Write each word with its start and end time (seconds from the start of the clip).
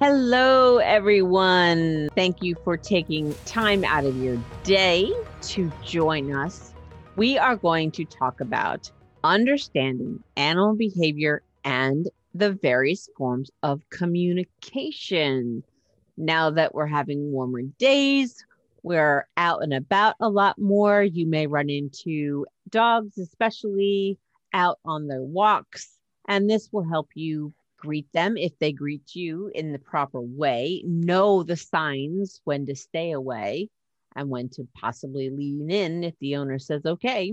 Hello, 0.00 0.78
everyone. 0.78 2.08
Thank 2.14 2.40
you 2.40 2.54
for 2.62 2.76
taking 2.76 3.34
time 3.46 3.82
out 3.82 4.04
of 4.04 4.16
your 4.22 4.38
day 4.62 5.12
to 5.42 5.72
join 5.84 6.32
us. 6.32 6.72
We 7.16 7.36
are 7.36 7.56
going 7.56 7.90
to 7.90 8.04
talk 8.04 8.40
about 8.40 8.92
understanding 9.24 10.22
animal 10.36 10.76
behavior 10.76 11.42
and 11.64 12.08
the 12.32 12.52
various 12.52 13.08
forms 13.16 13.50
of 13.64 13.82
communication. 13.90 15.64
Now 16.16 16.50
that 16.50 16.76
we're 16.76 16.86
having 16.86 17.32
warmer 17.32 17.62
days, 17.62 18.36
we're 18.84 19.26
out 19.36 19.64
and 19.64 19.74
about 19.74 20.14
a 20.20 20.28
lot 20.28 20.60
more. 20.60 21.02
You 21.02 21.26
may 21.26 21.48
run 21.48 21.70
into 21.70 22.46
dogs, 22.68 23.18
especially 23.18 24.16
out 24.52 24.78
on 24.84 25.08
their 25.08 25.22
walks, 25.22 25.98
and 26.28 26.48
this 26.48 26.68
will 26.70 26.88
help 26.88 27.08
you 27.14 27.52
greet 27.78 28.12
them 28.12 28.36
if 28.36 28.58
they 28.58 28.72
greet 28.72 29.14
you 29.14 29.50
in 29.54 29.72
the 29.72 29.78
proper 29.78 30.20
way, 30.20 30.82
know 30.86 31.42
the 31.42 31.56
signs 31.56 32.40
when 32.44 32.66
to 32.66 32.74
stay 32.74 33.12
away 33.12 33.70
and 34.14 34.28
when 34.28 34.48
to 34.50 34.66
possibly 34.74 35.30
lean 35.30 35.70
in 35.70 36.04
if 36.04 36.14
the 36.20 36.36
owner 36.36 36.58
says 36.58 36.84
okay. 36.84 37.32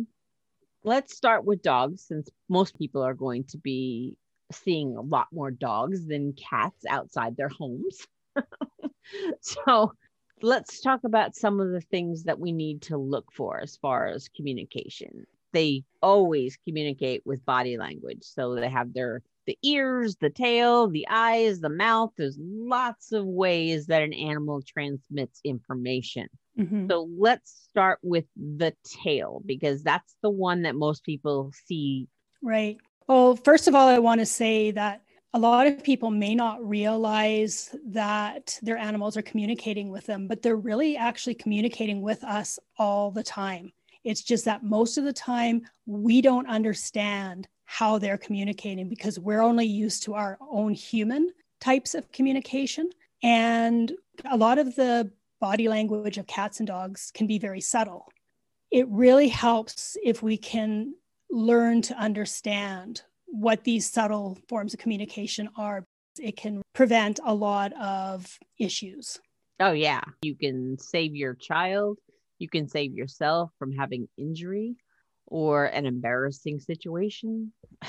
Let's 0.83 1.17
start 1.17 1.45
with 1.45 1.63
dogs 1.63 2.03
since 2.03 2.29
most 2.47 2.77
people 2.77 3.01
are 3.01 3.15
going 3.15 3.45
to 3.45 3.57
be 3.57 4.17
seeing 4.51 4.95
a 4.95 5.01
lot 5.01 5.27
more 5.31 5.49
dogs 5.49 6.05
than 6.05 6.33
cats 6.33 6.85
outside 6.87 7.35
their 7.35 7.49
homes. 7.49 8.05
so, 9.41 9.93
let's 10.41 10.81
talk 10.81 10.99
about 11.03 11.35
some 11.35 11.59
of 11.59 11.71
the 11.71 11.81
things 11.81 12.23
that 12.25 12.39
we 12.39 12.51
need 12.51 12.83
to 12.83 12.97
look 12.97 13.31
for 13.33 13.59
as 13.59 13.77
far 13.77 14.05
as 14.05 14.29
communication. 14.29 15.25
They 15.53 15.83
always 16.03 16.57
communicate 16.67 17.23
with 17.25 17.45
body 17.45 17.77
language. 17.77 18.21
So, 18.21 18.53
they 18.53 18.69
have 18.69 18.93
their 18.93 19.23
the 19.45 19.57
ears, 19.63 20.15
the 20.17 20.29
tail, 20.29 20.87
the 20.87 21.07
eyes, 21.09 21.59
the 21.59 21.69
mouth. 21.69 22.11
There's 22.17 22.37
lots 22.39 23.11
of 23.11 23.25
ways 23.25 23.87
that 23.87 24.01
an 24.01 24.13
animal 24.13 24.61
transmits 24.61 25.39
information. 25.43 26.27
Mm-hmm. 26.57 26.89
So 26.89 27.09
let's 27.17 27.51
start 27.69 27.99
with 28.01 28.25
the 28.35 28.73
tail 29.03 29.41
because 29.45 29.83
that's 29.83 30.15
the 30.21 30.29
one 30.29 30.63
that 30.63 30.75
most 30.75 31.03
people 31.03 31.51
see. 31.65 32.07
Right. 32.41 32.77
Well, 33.07 33.35
first 33.35 33.67
of 33.67 33.75
all, 33.75 33.87
I 33.87 33.99
want 33.99 34.19
to 34.19 34.25
say 34.25 34.71
that 34.71 35.01
a 35.33 35.39
lot 35.39 35.67
of 35.67 35.83
people 35.83 36.11
may 36.11 36.33
not 36.33 36.65
realize 36.65 37.75
that 37.87 38.57
their 38.61 38.77
animals 38.77 39.17
are 39.17 39.21
communicating 39.21 39.91
with 39.91 40.05
them, 40.05 40.27
but 40.27 40.41
they're 40.41 40.55
really 40.55 40.95
actually 40.95 41.35
communicating 41.35 42.01
with 42.01 42.23
us 42.23 42.57
all 42.79 43.11
the 43.11 43.23
time. 43.23 43.73
It's 44.05 44.21
just 44.23 44.45
that 44.45 44.63
most 44.63 44.97
of 44.97 45.03
the 45.03 45.11
time 45.11 45.63
we 45.85 46.21
don't 46.21 46.47
understand 46.47 47.49
how 47.65 47.97
they're 47.97 48.17
communicating 48.17 48.87
because 48.87 49.19
we're 49.19 49.41
only 49.41 49.65
used 49.65 50.03
to 50.03 50.13
our 50.13 50.37
own 50.49 50.73
human 50.73 51.31
types 51.59 51.95
of 51.95 52.11
communication. 52.11 52.89
And 53.23 53.91
a 54.29 54.37
lot 54.37 54.57
of 54.57 54.75
the 54.75 55.11
body 55.41 55.67
language 55.67 56.17
of 56.17 56.27
cats 56.27 56.59
and 56.59 56.67
dogs 56.67 57.11
can 57.13 57.27
be 57.27 57.39
very 57.39 57.61
subtle. 57.61 58.07
It 58.71 58.87
really 58.89 59.27
helps 59.27 59.97
if 60.03 60.21
we 60.21 60.37
can 60.37 60.93
learn 61.29 61.81
to 61.83 61.95
understand 61.95 63.01
what 63.25 63.63
these 63.63 63.89
subtle 63.89 64.37
forms 64.47 64.73
of 64.73 64.79
communication 64.79 65.49
are. 65.57 65.85
It 66.19 66.37
can 66.37 66.61
prevent 66.73 67.19
a 67.25 67.33
lot 67.33 67.73
of 67.73 68.39
issues. 68.59 69.19
Oh, 69.59 69.71
yeah. 69.71 70.01
You 70.21 70.35
can 70.35 70.77
save 70.79 71.15
your 71.15 71.33
child, 71.33 71.97
you 72.39 72.49
can 72.49 72.67
save 72.67 72.93
yourself 72.93 73.51
from 73.57 73.71
having 73.71 74.07
injury 74.17 74.75
or 75.27 75.65
an 75.65 75.85
embarrassing 75.85 76.59
situation. 76.59 77.51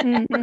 mm-hmm. 0.00 0.42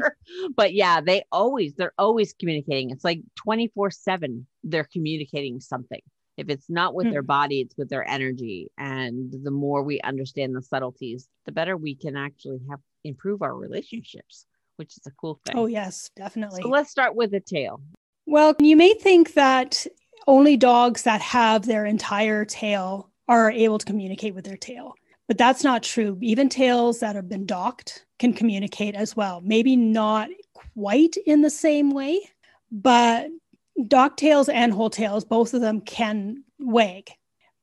But 0.55 0.73
yeah, 0.73 1.01
they 1.01 1.23
always, 1.31 1.73
they're 1.75 1.93
always 1.97 2.33
communicating. 2.33 2.89
It's 2.91 3.03
like 3.03 3.21
24 3.43 3.91
7, 3.91 4.47
they're 4.63 4.87
communicating 4.91 5.59
something. 5.59 6.01
If 6.35 6.49
it's 6.49 6.69
not 6.69 6.95
with 6.95 7.05
mm-hmm. 7.05 7.13
their 7.13 7.21
body, 7.21 7.61
it's 7.61 7.77
with 7.77 7.89
their 7.89 8.07
energy. 8.07 8.71
And 8.77 9.31
the 9.43 9.51
more 9.51 9.83
we 9.83 10.01
understand 10.01 10.55
the 10.55 10.63
subtleties, 10.63 11.27
the 11.45 11.51
better 11.51 11.77
we 11.77 11.95
can 11.95 12.17
actually 12.17 12.59
have 12.69 12.79
improve 13.03 13.41
our 13.41 13.55
relationships, 13.55 14.45
which 14.77 14.97
is 14.97 15.05
a 15.05 15.11
cool 15.11 15.39
thing. 15.45 15.57
Oh, 15.57 15.65
yes, 15.65 16.09
definitely. 16.15 16.61
So 16.61 16.69
let's 16.69 16.89
start 16.89 17.15
with 17.15 17.31
the 17.31 17.39
tail. 17.39 17.81
Well, 18.25 18.55
you 18.59 18.77
may 18.77 18.93
think 18.93 19.33
that 19.33 19.85
only 20.27 20.57
dogs 20.57 21.03
that 21.03 21.21
have 21.21 21.65
their 21.65 21.85
entire 21.85 22.45
tail 22.45 23.09
are 23.27 23.51
able 23.51 23.77
to 23.77 23.85
communicate 23.85 24.35
with 24.35 24.45
their 24.45 24.57
tail. 24.57 24.93
But 25.27 25.37
that's 25.37 25.63
not 25.63 25.83
true. 25.83 26.17
Even 26.21 26.49
tails 26.49 26.99
that 26.99 27.15
have 27.15 27.29
been 27.29 27.45
docked 27.45 28.05
can 28.19 28.33
communicate 28.33 28.95
as 28.95 29.15
well. 29.15 29.41
Maybe 29.41 29.75
not 29.75 30.29
quite 30.53 31.15
in 31.25 31.41
the 31.41 31.49
same 31.49 31.91
way, 31.91 32.19
but 32.71 33.29
dock 33.87 34.17
tails 34.17 34.49
and 34.49 34.73
whole 34.73 34.89
tails, 34.89 35.25
both 35.25 35.53
of 35.53 35.61
them 35.61 35.81
can 35.81 36.43
wag. 36.59 37.09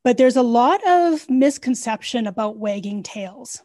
But 0.02 0.16
there's 0.16 0.36
a 0.36 0.42
lot 0.42 0.86
of 0.86 1.28
misconception 1.28 2.26
about 2.26 2.56
wagging 2.56 3.02
tails. 3.02 3.62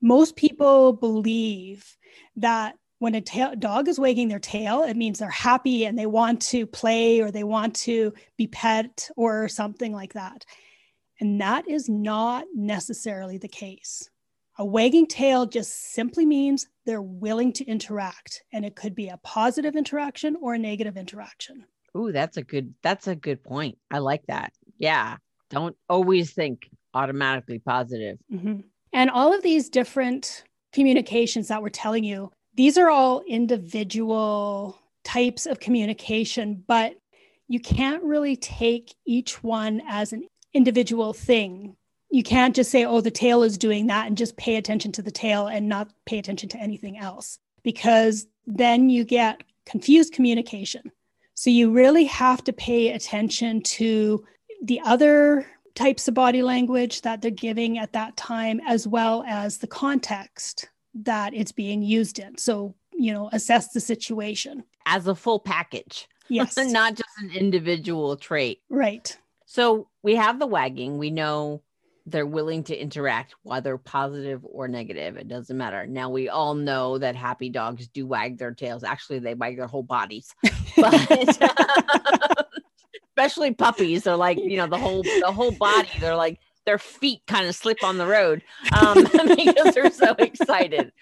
Most 0.00 0.36
people 0.36 0.92
believe 0.92 1.96
that 2.36 2.76
when 2.98 3.14
a 3.14 3.20
ta- 3.20 3.54
dog 3.54 3.88
is 3.88 3.98
wagging 3.98 4.28
their 4.28 4.38
tail, 4.38 4.82
it 4.82 4.96
means 4.96 5.18
they're 5.18 5.28
happy 5.28 5.84
and 5.84 5.98
they 5.98 6.06
want 6.06 6.42
to 6.42 6.66
play 6.66 7.20
or 7.20 7.30
they 7.30 7.44
want 7.44 7.76
to 7.76 8.12
be 8.36 8.46
pet 8.46 9.08
or 9.16 9.48
something 9.48 9.92
like 9.92 10.14
that. 10.14 10.44
And 11.20 11.40
that 11.40 11.68
is 11.68 11.88
not 11.88 12.44
necessarily 12.54 13.38
the 13.38 13.48
case. 13.48 14.10
A 14.58 14.64
wagging 14.64 15.06
tail 15.06 15.46
just 15.46 15.92
simply 15.92 16.24
means 16.24 16.66
they're 16.86 17.02
willing 17.02 17.52
to 17.54 17.64
interact, 17.64 18.42
and 18.52 18.64
it 18.64 18.74
could 18.74 18.94
be 18.94 19.08
a 19.08 19.18
positive 19.18 19.76
interaction 19.76 20.36
or 20.40 20.54
a 20.54 20.58
negative 20.58 20.96
interaction. 20.96 21.64
Ooh, 21.96 22.12
that's 22.12 22.36
a 22.36 22.42
good 22.42 22.74
that's 22.82 23.06
a 23.06 23.14
good 23.14 23.42
point. 23.42 23.78
I 23.90 23.98
like 23.98 24.26
that. 24.28 24.52
Yeah. 24.78 25.16
Don't 25.50 25.76
always 25.88 26.32
think 26.32 26.68
automatically 26.94 27.58
positive. 27.58 28.18
Mm-hmm. 28.32 28.60
And 28.92 29.10
all 29.10 29.34
of 29.34 29.42
these 29.42 29.68
different 29.68 30.44
communications 30.72 31.48
that 31.48 31.62
we're 31.62 31.68
telling 31.68 32.04
you, 32.04 32.32
these 32.54 32.78
are 32.78 32.90
all 32.90 33.22
individual 33.28 34.78
types 35.04 35.46
of 35.46 35.60
communication, 35.60 36.64
but 36.66 36.94
you 37.48 37.60
can't 37.60 38.02
really 38.02 38.36
take 38.36 38.94
each 39.06 39.42
one 39.42 39.82
as 39.88 40.12
an 40.12 40.24
individual 40.56 41.12
thing. 41.12 41.76
You 42.10 42.22
can't 42.22 42.56
just 42.56 42.70
say, 42.70 42.84
oh, 42.84 43.00
the 43.00 43.10
tail 43.10 43.42
is 43.42 43.58
doing 43.58 43.86
that 43.88 44.06
and 44.06 44.16
just 44.16 44.36
pay 44.36 44.56
attention 44.56 44.92
to 44.92 45.02
the 45.02 45.10
tail 45.10 45.48
and 45.48 45.68
not 45.68 45.90
pay 46.06 46.18
attention 46.18 46.48
to 46.50 46.58
anything 46.58 46.96
else, 46.96 47.38
because 47.62 48.26
then 48.46 48.88
you 48.88 49.04
get 49.04 49.42
confused 49.66 50.12
communication. 50.12 50.90
So 51.34 51.50
you 51.50 51.70
really 51.70 52.04
have 52.04 52.42
to 52.44 52.52
pay 52.52 52.92
attention 52.92 53.60
to 53.62 54.24
the 54.62 54.80
other 54.84 55.46
types 55.74 56.08
of 56.08 56.14
body 56.14 56.42
language 56.42 57.02
that 57.02 57.20
they're 57.20 57.30
giving 57.30 57.76
at 57.76 57.92
that 57.92 58.16
time, 58.16 58.60
as 58.66 58.88
well 58.88 59.22
as 59.28 59.58
the 59.58 59.66
context 59.66 60.70
that 60.94 61.34
it's 61.34 61.52
being 61.52 61.82
used 61.82 62.18
in. 62.18 62.38
So, 62.38 62.74
you 62.92 63.12
know, 63.12 63.28
assess 63.32 63.72
the 63.72 63.80
situation 63.80 64.64
as 64.86 65.06
a 65.06 65.14
full 65.14 65.38
package. 65.38 66.08
Yes. 66.28 66.56
Not 66.56 66.96
just 66.96 67.08
an 67.18 67.30
individual 67.30 68.16
trait. 68.16 68.60
Right. 68.68 69.16
So 69.56 69.88
we 70.02 70.16
have 70.16 70.38
the 70.38 70.46
wagging. 70.46 70.98
We 70.98 71.08
know 71.08 71.62
they're 72.04 72.26
willing 72.26 72.62
to 72.64 72.76
interact, 72.76 73.34
whether 73.42 73.78
positive 73.78 74.44
or 74.44 74.68
negative. 74.68 75.16
It 75.16 75.28
doesn't 75.28 75.56
matter. 75.56 75.86
Now 75.86 76.10
we 76.10 76.28
all 76.28 76.52
know 76.52 76.98
that 76.98 77.16
happy 77.16 77.48
dogs 77.48 77.88
do 77.88 78.06
wag 78.06 78.36
their 78.36 78.52
tails. 78.52 78.84
Actually, 78.84 79.20
they 79.20 79.32
wag 79.32 79.56
their 79.56 79.66
whole 79.66 79.82
bodies, 79.82 80.34
but 80.76 80.94
especially 83.08 83.54
puppies. 83.54 84.02
They're 84.02 84.14
like, 84.14 84.36
you 84.38 84.58
know, 84.58 84.66
the 84.66 84.76
whole 84.76 85.02
the 85.02 85.32
whole 85.32 85.52
body. 85.52 85.88
They're 86.00 86.16
like 86.16 86.38
their 86.66 86.78
feet 86.78 87.22
kind 87.26 87.46
of 87.46 87.54
slip 87.54 87.82
on 87.82 87.96
the 87.96 88.06
road 88.06 88.42
um, 88.78 89.04
because 89.36 89.74
they're 89.74 89.90
so 89.90 90.14
excited. 90.18 90.92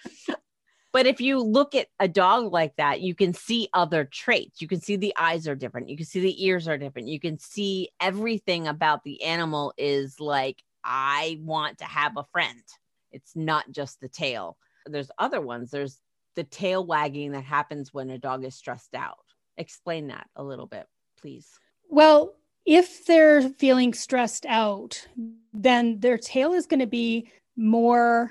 But 0.94 1.06
if 1.06 1.20
you 1.20 1.40
look 1.40 1.74
at 1.74 1.88
a 1.98 2.06
dog 2.06 2.52
like 2.52 2.76
that, 2.76 3.00
you 3.00 3.16
can 3.16 3.34
see 3.34 3.68
other 3.74 4.04
traits. 4.04 4.62
You 4.62 4.68
can 4.68 4.80
see 4.80 4.94
the 4.94 5.12
eyes 5.18 5.48
are 5.48 5.56
different. 5.56 5.88
You 5.88 5.96
can 5.96 6.06
see 6.06 6.20
the 6.20 6.46
ears 6.46 6.68
are 6.68 6.78
different. 6.78 7.08
You 7.08 7.18
can 7.18 7.36
see 7.36 7.88
everything 8.00 8.68
about 8.68 9.02
the 9.02 9.20
animal 9.24 9.74
is 9.76 10.20
like, 10.20 10.62
I 10.84 11.40
want 11.42 11.78
to 11.78 11.84
have 11.84 12.16
a 12.16 12.22
friend. 12.30 12.62
It's 13.10 13.34
not 13.34 13.72
just 13.72 14.00
the 14.00 14.08
tail. 14.08 14.56
There's 14.86 15.10
other 15.18 15.40
ones. 15.40 15.72
There's 15.72 16.00
the 16.36 16.44
tail 16.44 16.86
wagging 16.86 17.32
that 17.32 17.42
happens 17.42 17.92
when 17.92 18.10
a 18.10 18.18
dog 18.18 18.44
is 18.44 18.54
stressed 18.54 18.94
out. 18.94 19.18
Explain 19.56 20.06
that 20.08 20.28
a 20.36 20.44
little 20.44 20.66
bit, 20.66 20.86
please? 21.20 21.58
Well, 21.90 22.34
if 22.64 23.04
they're 23.04 23.42
feeling 23.42 23.94
stressed 23.94 24.46
out, 24.46 25.08
then 25.52 25.98
their 25.98 26.18
tail 26.18 26.52
is 26.52 26.66
going 26.66 26.78
to 26.78 26.86
be 26.86 27.32
more 27.56 28.30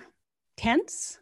tense. 0.56 1.20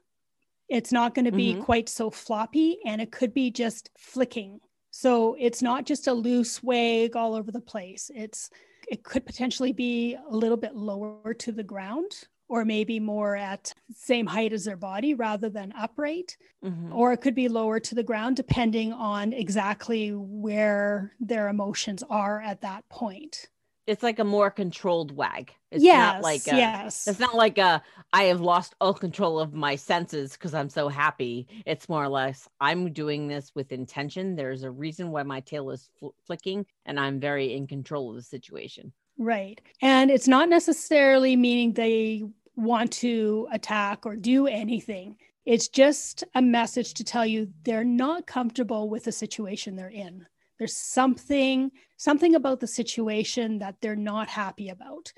It's 0.72 0.94
not 0.94 1.14
going 1.14 1.26
to 1.26 1.34
be 1.34 1.54
Mhm. 1.56 1.64
quite 1.64 1.90
so 1.90 2.10
floppy 2.10 2.80
and 2.86 3.02
it 3.02 3.12
could 3.12 3.34
be 3.34 3.52
just 3.52 3.90
flicking. 3.98 4.62
So 4.90 5.36
it's 5.38 5.62
not 5.62 5.86
just 5.86 6.08
a 6.08 6.14
loose 6.14 6.64
wag 6.64 7.16
all 7.18 7.36
over 7.36 7.52
the 7.52 7.60
place. 7.60 8.10
It's 8.16 8.50
it 8.88 9.04
could 9.04 9.26
potentially 9.26 9.74
be 9.74 10.16
a 10.16 10.36
little 10.36 10.58
bit 10.58 10.76
lower 10.76 11.34
to 11.34 11.52
the 11.52 11.64
ground 11.64 12.24
or 12.50 12.66
maybe 12.66 13.00
more 13.00 13.36
at 13.36 13.74
same 13.94 14.26
height 14.28 14.52
as 14.54 14.64
their 14.66 14.76
body 14.78 15.14
rather 15.14 15.50
than 15.50 15.72
upright 15.74 16.38
Mhm. 16.64 16.94
or 16.94 17.14
it 17.14 17.18
could 17.22 17.36
be 17.36 17.48
lower 17.50 17.80
to 17.82 17.94
the 17.96 18.04
ground 18.04 18.38
depending 18.38 18.92
on 18.94 19.34
exactly 19.34 20.12
where 20.14 21.14
their 21.20 21.48
emotions 21.50 22.02
are 22.10 22.42
at 22.42 22.62
that 22.62 22.88
point. 22.90 23.50
It's 23.88 24.04
like 24.04 24.20
a 24.20 24.24
more 24.24 24.52
controlled 24.52 25.16
wag. 25.16 25.54
It's 25.72 25.84
yes, 25.84 26.14
not 26.14 26.22
like 26.22 26.48
a, 26.48 26.56
yes. 26.56 27.08
It's 27.08 27.20
not 27.20 27.36
like 27.36 27.58
a 27.58 27.82
I 28.14 28.24
have 28.24 28.42
lost 28.42 28.76
all 28.80 28.94
control 28.94 29.40
of 29.40 29.54
my 29.54 29.76
senses 29.76 30.34
because 30.34 30.54
I'm 30.54 30.70
so 30.70 30.88
happy. 30.88 31.48
It's 31.66 31.90
more 31.90 32.04
or 32.04 32.10
less 32.10 32.48
I'm 32.60 32.94
doing 32.94 33.28
this 33.28 33.52
with 33.56 33.72
intention. 33.72 34.36
There's 34.36 34.64
a 34.64 34.72
reason 34.72 35.12
why 35.12 35.24
my 35.24 35.40
tail 35.40 35.72
is 35.72 35.90
fl- 36.00 36.10
flicking, 36.26 36.66
and 36.86 37.00
I'm 37.00 37.20
very 37.20 37.54
in 37.54 37.68
control 37.68 38.10
of 38.10 38.16
the 38.16 38.22
situation. 38.22 38.94
Right. 39.18 39.62
And 39.82 40.12
it's 40.12 40.28
not 40.28 40.50
necessarily 40.50 41.36
meaning 41.36 41.74
they 41.74 42.24
want 42.56 42.92
to 42.92 43.48
attack 43.52 44.06
or 44.06 44.16
do 44.16 44.48
anything. 44.48 45.18
It's 45.46 45.68
just 45.68 46.24
a 46.36 46.42
message 46.42 46.94
to 46.96 47.04
tell 47.04 47.26
you 47.26 47.52
they're 47.64 47.84
not 47.84 48.28
comfortable 48.28 48.90
with 48.90 49.06
the 49.06 49.12
situation 49.12 49.76
they're 49.76 49.90
in. 49.90 50.26
There's 50.62 50.78
something 50.78 51.72
something 51.98 52.36
about 52.36 52.60
the 52.60 52.68
situation 52.68 53.58
that 53.58 53.78
they're 53.82 53.96
not 53.96 54.28
happy 54.28 54.70
about. 54.70 55.12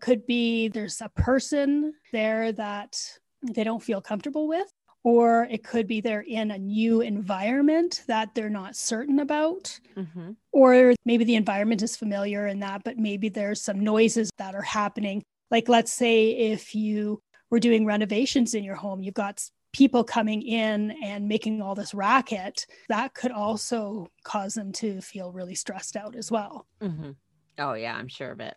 Could 0.00 0.26
be 0.26 0.68
there's 0.68 1.02
a 1.02 1.10
person 1.10 1.92
there 2.12 2.50
that 2.52 2.98
they 3.42 3.62
don't 3.62 3.82
feel 3.82 4.00
comfortable 4.00 4.48
with 4.48 4.70
or 5.04 5.46
it 5.50 5.62
could 5.62 5.86
be 5.86 6.00
they're 6.00 6.22
in 6.22 6.50
a 6.50 6.56
new 6.56 7.02
environment 7.02 8.04
that 8.06 8.34
they're 8.34 8.48
not 8.48 8.74
certain 8.74 9.18
about 9.18 9.78
Mm-hmm. 9.98 10.30
or 10.52 10.94
maybe 11.04 11.24
the 11.24 11.36
environment 11.36 11.82
is 11.82 11.94
familiar 11.94 12.46
in 12.46 12.60
that, 12.60 12.82
but 12.82 12.96
maybe 12.96 13.28
there's 13.28 13.60
some 13.60 13.80
noises 13.80 14.30
that 14.38 14.54
are 14.54 14.62
happening. 14.62 15.22
Like, 15.50 15.68
let's 15.68 15.92
say 15.92 16.30
if 16.30 16.74
you 16.74 17.20
were 17.50 17.60
doing 17.60 17.84
renovations 17.84 18.54
in 18.54 18.64
your 18.64 18.76
home, 18.76 19.02
you've 19.02 19.12
got 19.12 19.42
people 19.76 20.02
coming 20.02 20.40
in 20.40 20.92
and 21.04 21.28
making 21.28 21.60
all 21.60 21.74
this 21.74 21.92
racket, 21.92 22.66
that 22.88 23.12
could 23.12 23.30
also 23.30 24.06
cause 24.24 24.54
them 24.54 24.72
to 24.72 25.02
feel 25.02 25.32
really 25.32 25.54
stressed 25.54 25.96
out 25.96 26.16
as 26.16 26.30
well. 26.30 26.66
Mm-hmm. 26.80 27.10
Oh 27.58 27.74
yeah, 27.74 27.94
I'm 27.94 28.08
sure 28.08 28.30
of 28.30 28.40
it. 28.40 28.56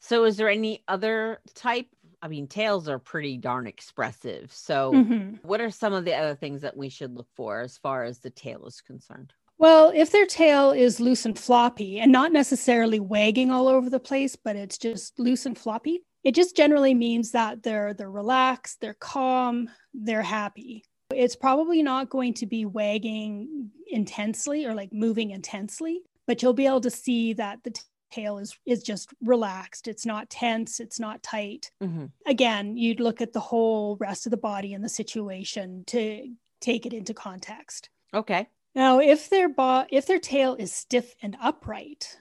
So, 0.00 0.24
is 0.24 0.36
there 0.36 0.48
any 0.48 0.84
other 0.88 1.40
type? 1.54 1.86
I 2.22 2.28
mean, 2.28 2.48
tails 2.48 2.88
are 2.88 2.98
pretty 2.98 3.36
darn 3.36 3.66
expressive. 3.68 4.52
So, 4.52 4.92
Mhm. 4.92 5.40
what 5.42 5.60
are 5.60 5.70
some 5.70 5.92
of 5.92 6.04
the 6.04 6.14
other 6.14 6.34
things 6.34 6.62
that 6.62 6.76
we 6.76 6.88
should 6.88 7.14
look 7.14 7.28
for 7.36 7.60
as 7.60 7.78
far 7.78 8.04
as 8.04 8.18
the 8.20 8.30
tail 8.30 8.66
is 8.66 8.80
concerned? 8.80 9.32
Well, 9.58 9.90
if 9.94 10.12
their 10.12 10.26
tail 10.26 10.70
is 10.70 11.00
loose 11.00 11.26
and 11.26 11.36
floppy 11.38 11.98
and 11.98 12.12
not 12.12 12.32
necessarily 12.32 13.00
wagging 13.00 13.50
all 13.50 13.66
over 13.66 13.90
the 13.90 13.98
place, 14.00 14.36
but 14.36 14.54
it's 14.56 14.78
just 14.78 15.18
loose 15.18 15.46
and 15.46 15.58
floppy, 15.58 16.04
it 16.22 16.34
just 16.34 16.56
generally 16.56 16.94
means 16.94 17.32
that 17.32 17.62
they're 17.64 17.92
they're 17.94 18.10
relaxed, 18.10 18.80
they're 18.80 18.94
calm, 18.94 19.68
they're 20.04 20.22
happy. 20.22 20.84
It's 21.14 21.36
probably 21.36 21.82
not 21.82 22.10
going 22.10 22.34
to 22.34 22.46
be 22.46 22.64
wagging 22.64 23.70
intensely 23.90 24.66
or 24.66 24.74
like 24.74 24.92
moving 24.92 25.30
intensely, 25.30 26.02
but 26.26 26.42
you'll 26.42 26.52
be 26.52 26.66
able 26.66 26.82
to 26.82 26.90
see 26.90 27.32
that 27.34 27.64
the 27.64 27.70
t- 27.70 27.82
tail 28.10 28.38
is 28.38 28.56
is 28.66 28.82
just 28.82 29.10
relaxed. 29.22 29.88
It's 29.88 30.06
not 30.06 30.30
tense, 30.30 30.80
it's 30.80 31.00
not 31.00 31.22
tight. 31.22 31.70
Mm-hmm. 31.82 32.06
Again, 32.26 32.76
you'd 32.76 33.00
look 33.00 33.20
at 33.20 33.32
the 33.32 33.40
whole 33.40 33.96
rest 33.96 34.26
of 34.26 34.30
the 34.30 34.36
body 34.36 34.74
and 34.74 34.84
the 34.84 34.88
situation 34.88 35.84
to 35.88 36.28
take 36.60 36.86
it 36.86 36.92
into 36.92 37.14
context. 37.14 37.88
Okay. 38.12 38.48
Now, 38.74 39.00
if 39.00 39.30
their 39.30 39.48
bo- 39.48 39.86
if 39.90 40.06
their 40.06 40.20
tail 40.20 40.54
is 40.58 40.72
stiff 40.72 41.14
and 41.22 41.36
upright, 41.40 42.20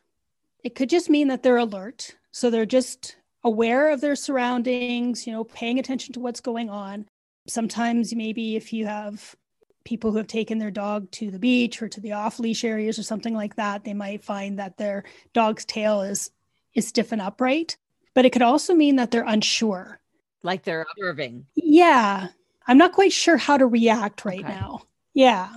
it 0.64 0.76
could 0.76 0.90
just 0.90 1.10
mean 1.10 1.28
that 1.28 1.44
they're 1.44 1.58
alert. 1.58 2.16
So 2.32 2.50
they're 2.50 2.66
just 2.66 3.18
aware 3.44 3.90
of 3.90 4.02
their 4.02 4.16
surroundings, 4.16 5.28
you 5.28 5.34
know, 5.34 5.44
paying 5.44 5.80
attention 5.80 6.14
to 6.14 6.20
what's 6.20 6.42
going 6.42 6.70
on. 6.70 7.08
Sometimes 7.48 8.14
maybe 8.16 8.56
if 8.56 8.74
you 8.74 8.86
have 8.86 9.36
people 9.84 10.12
who 10.12 10.18
have 10.18 10.28
taken 10.28 10.58
their 10.58 10.72
dog 10.72 11.10
to 11.12 11.32
the 11.32 11.40
beach 11.40 11.82
or 11.82 11.88
to 11.88 12.02
the 12.02 12.12
off 12.12 12.40
leash 12.40 12.64
areas 12.64 13.00
or 13.00 13.04
something 13.04 13.34
like 13.34 13.56
that, 13.56 13.84
they 13.86 13.94
might 13.94 14.24
find 14.24 14.60
that 14.60 14.78
their 14.78 15.04
dog's 15.34 15.66
tail 15.66 16.02
is 16.02 16.32
is 16.74 16.88
stiff 16.88 17.12
and 17.12 17.22
upright. 17.22 17.78
But 18.14 18.26
it 18.26 18.32
could 18.32 18.42
also 18.42 18.74
mean 18.74 18.98
that 18.98 19.12
they're 19.12 19.24
unsure. 19.26 20.00
Like 20.44 20.64
they're 20.64 20.86
observing. 20.92 21.46
Yeah. 21.56 22.28
I'm 22.68 22.78
not 22.78 22.92
quite 22.94 23.14
sure 23.14 23.38
how 23.38 23.58
to 23.58 23.66
react 23.66 24.26
right 24.26 24.44
Okay. 24.44 24.54
now. 24.54 24.82
Yeah. 25.14 25.50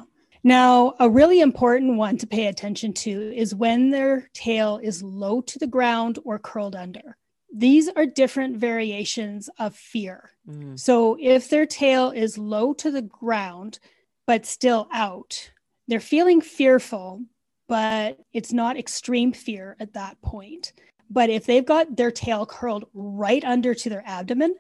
Now, 0.43 0.95
a 0.99 1.11
really 1.11 1.41
important 1.41 1.97
one 1.97 2.17
to 2.19 2.27
pay 2.27 2.47
attention 2.47 2.95
to 2.95 3.37
is 3.37 3.55
when 3.55 3.91
their 3.91 4.31
tail 4.33 4.81
is 4.83 5.03
low 5.03 5.43
to 5.43 5.59
the 5.59 5.67
ground 5.67 6.19
or 6.25 6.39
curled 6.39 6.75
under. 6.77 7.17
These 7.52 7.88
are 7.88 8.06
different 8.06 8.56
variations 8.56 9.50
of 9.58 9.75
fear. 9.75 10.31
Mm. 10.49 10.79
So, 10.79 11.17
if 11.20 11.49
their 11.49 11.67
tail 11.67 12.11
is 12.11 12.38
low 12.38 12.73
to 12.75 12.91
the 12.91 13.02
ground, 13.02 13.79
but 14.26 14.47
still 14.47 14.88
out, 14.93 15.50
they're 15.88 16.00
feeling 16.00 16.41
fearful, 16.41 17.23
but 17.69 18.19
it's 18.32 18.52
not 18.52 18.76
extreme 18.76 19.32
fear 19.32 19.76
at 19.81 19.94
that 19.94 20.20
point. 20.23 20.73
But 21.11 21.31
if 21.31 21.47
they've 21.47 21.67
got 21.67 21.97
their 21.97 22.12
tail 22.12 22.47
curled 22.47 22.85
right 22.94 23.44
under 23.44 23.75
to 23.75 23.88
their 23.88 24.05
abdomen, 24.06 24.55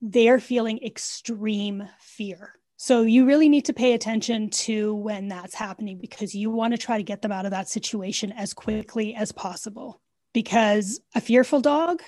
they're 0.00 0.40
feeling 0.40 0.82
extreme 0.82 1.86
fear. 2.00 2.54
So 2.78 3.02
you 3.02 3.26
really 3.26 3.50
need 3.50 3.66
to 3.66 3.74
pay 3.74 3.92
attention 3.92 4.48
to 4.50 4.94
when 4.94 5.28
that's 5.28 5.54
happening 5.54 5.98
because 5.98 6.34
you 6.34 6.50
want 6.50 6.72
to 6.72 6.78
try 6.78 6.96
to 6.96 7.02
get 7.02 7.20
them 7.20 7.32
out 7.32 7.44
of 7.44 7.50
that 7.50 7.68
situation 7.68 8.32
as 8.32 8.54
quickly 8.54 9.14
as 9.14 9.32
possible. 9.32 10.00
Because 10.32 11.00
a 11.14 11.20
fearful 11.20 11.60
dog 11.60 12.00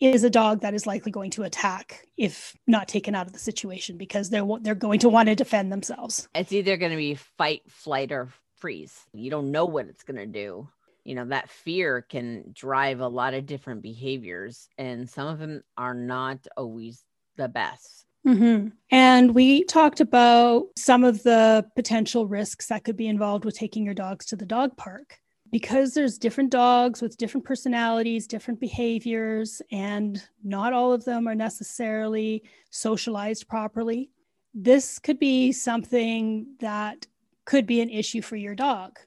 is 0.00 0.24
a 0.24 0.30
dog 0.30 0.62
that 0.62 0.74
is 0.74 0.86
likely 0.86 1.12
going 1.12 1.30
to 1.30 1.42
attack 1.42 2.06
if 2.16 2.56
not 2.66 2.88
taken 2.88 3.14
out 3.14 3.26
of 3.26 3.32
the 3.32 3.38
situation 3.38 3.96
because 3.96 4.30
they're 4.30 4.46
they're 4.62 4.74
going 4.74 4.98
to 5.00 5.08
want 5.08 5.28
to 5.28 5.34
defend 5.34 5.70
themselves. 5.70 6.28
It's 6.34 6.52
either 6.52 6.76
going 6.76 6.92
to 6.92 6.96
be 6.96 7.14
fight, 7.14 7.62
flight, 7.68 8.10
or 8.10 8.28
freeze. 8.56 8.98
You 9.12 9.30
don't 9.30 9.50
know 9.50 9.66
what 9.66 9.86
it's 9.86 10.02
going 10.02 10.16
to 10.16 10.26
do. 10.26 10.68
You 11.04 11.14
know, 11.14 11.24
that 11.26 11.50
fear 11.50 12.02
can 12.02 12.52
drive 12.52 13.00
a 13.00 13.08
lot 13.08 13.34
of 13.34 13.46
different 13.46 13.82
behaviors, 13.82 14.68
and 14.76 15.08
some 15.08 15.28
of 15.28 15.38
them 15.38 15.62
are 15.76 15.94
not 15.94 16.46
always 16.56 17.02
the 17.36 17.48
best. 17.48 18.06
Mhm. 18.26 18.72
And 18.90 19.34
we 19.34 19.64
talked 19.64 20.00
about 20.00 20.66
some 20.76 21.04
of 21.04 21.22
the 21.22 21.64
potential 21.74 22.26
risks 22.26 22.66
that 22.66 22.84
could 22.84 22.96
be 22.96 23.06
involved 23.06 23.46
with 23.46 23.56
taking 23.56 23.82
your 23.84 23.94
dogs 23.94 24.26
to 24.26 24.36
the 24.36 24.44
dog 24.44 24.76
park. 24.76 25.20
Because 25.50 25.94
there's 25.94 26.16
different 26.18 26.50
dogs 26.50 27.02
with 27.02 27.16
different 27.16 27.44
personalities, 27.44 28.26
different 28.26 28.60
behaviors, 28.60 29.60
and 29.72 30.22
not 30.44 30.72
all 30.72 30.92
of 30.92 31.04
them 31.04 31.26
are 31.26 31.34
necessarily 31.34 32.44
socialized 32.70 33.48
properly. 33.48 34.10
This 34.54 34.98
could 34.98 35.18
be 35.18 35.50
something 35.50 36.46
that 36.60 37.06
could 37.46 37.66
be 37.66 37.80
an 37.80 37.90
issue 37.90 38.22
for 38.22 38.36
your 38.36 38.54
dog. 38.54 38.98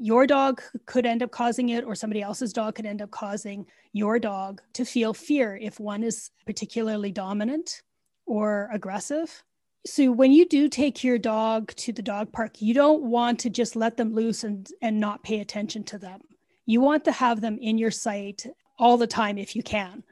Your 0.00 0.26
dog 0.26 0.62
could 0.86 1.04
end 1.04 1.24
up 1.24 1.32
causing 1.32 1.70
it, 1.70 1.84
or 1.84 1.96
somebody 1.96 2.22
else's 2.22 2.52
dog 2.52 2.76
could 2.76 2.86
end 2.86 3.02
up 3.02 3.10
causing 3.10 3.66
your 3.92 4.20
dog 4.20 4.62
to 4.74 4.84
feel 4.84 5.12
fear 5.12 5.56
if 5.56 5.80
one 5.80 6.04
is 6.04 6.30
particularly 6.46 7.10
dominant 7.10 7.82
or 8.24 8.68
aggressive. 8.72 9.42
So 9.86 10.10
when 10.10 10.32
you 10.32 10.46
do 10.46 10.68
take 10.68 11.02
your 11.02 11.18
dog 11.18 11.74
to 11.76 11.92
the 11.92 12.02
dog 12.02 12.32
park, 12.32 12.60
you 12.60 12.74
don't 12.74 13.04
want 13.04 13.38
to 13.40 13.50
just 13.50 13.76
let 13.76 13.96
them 13.96 14.14
loose 14.14 14.44
and, 14.44 14.68
and 14.82 15.00
not 15.00 15.22
pay 15.22 15.40
attention 15.40 15.84
to 15.84 15.98
them. 15.98 16.20
You 16.66 16.80
want 16.80 17.04
to 17.04 17.12
have 17.12 17.40
them 17.40 17.58
in 17.60 17.78
your 17.78 17.90
sight 17.90 18.44
all 18.78 18.96
the 18.96 19.06
time 19.06 19.38
if 19.38 19.56
you 19.56 19.62
can, 19.62 20.02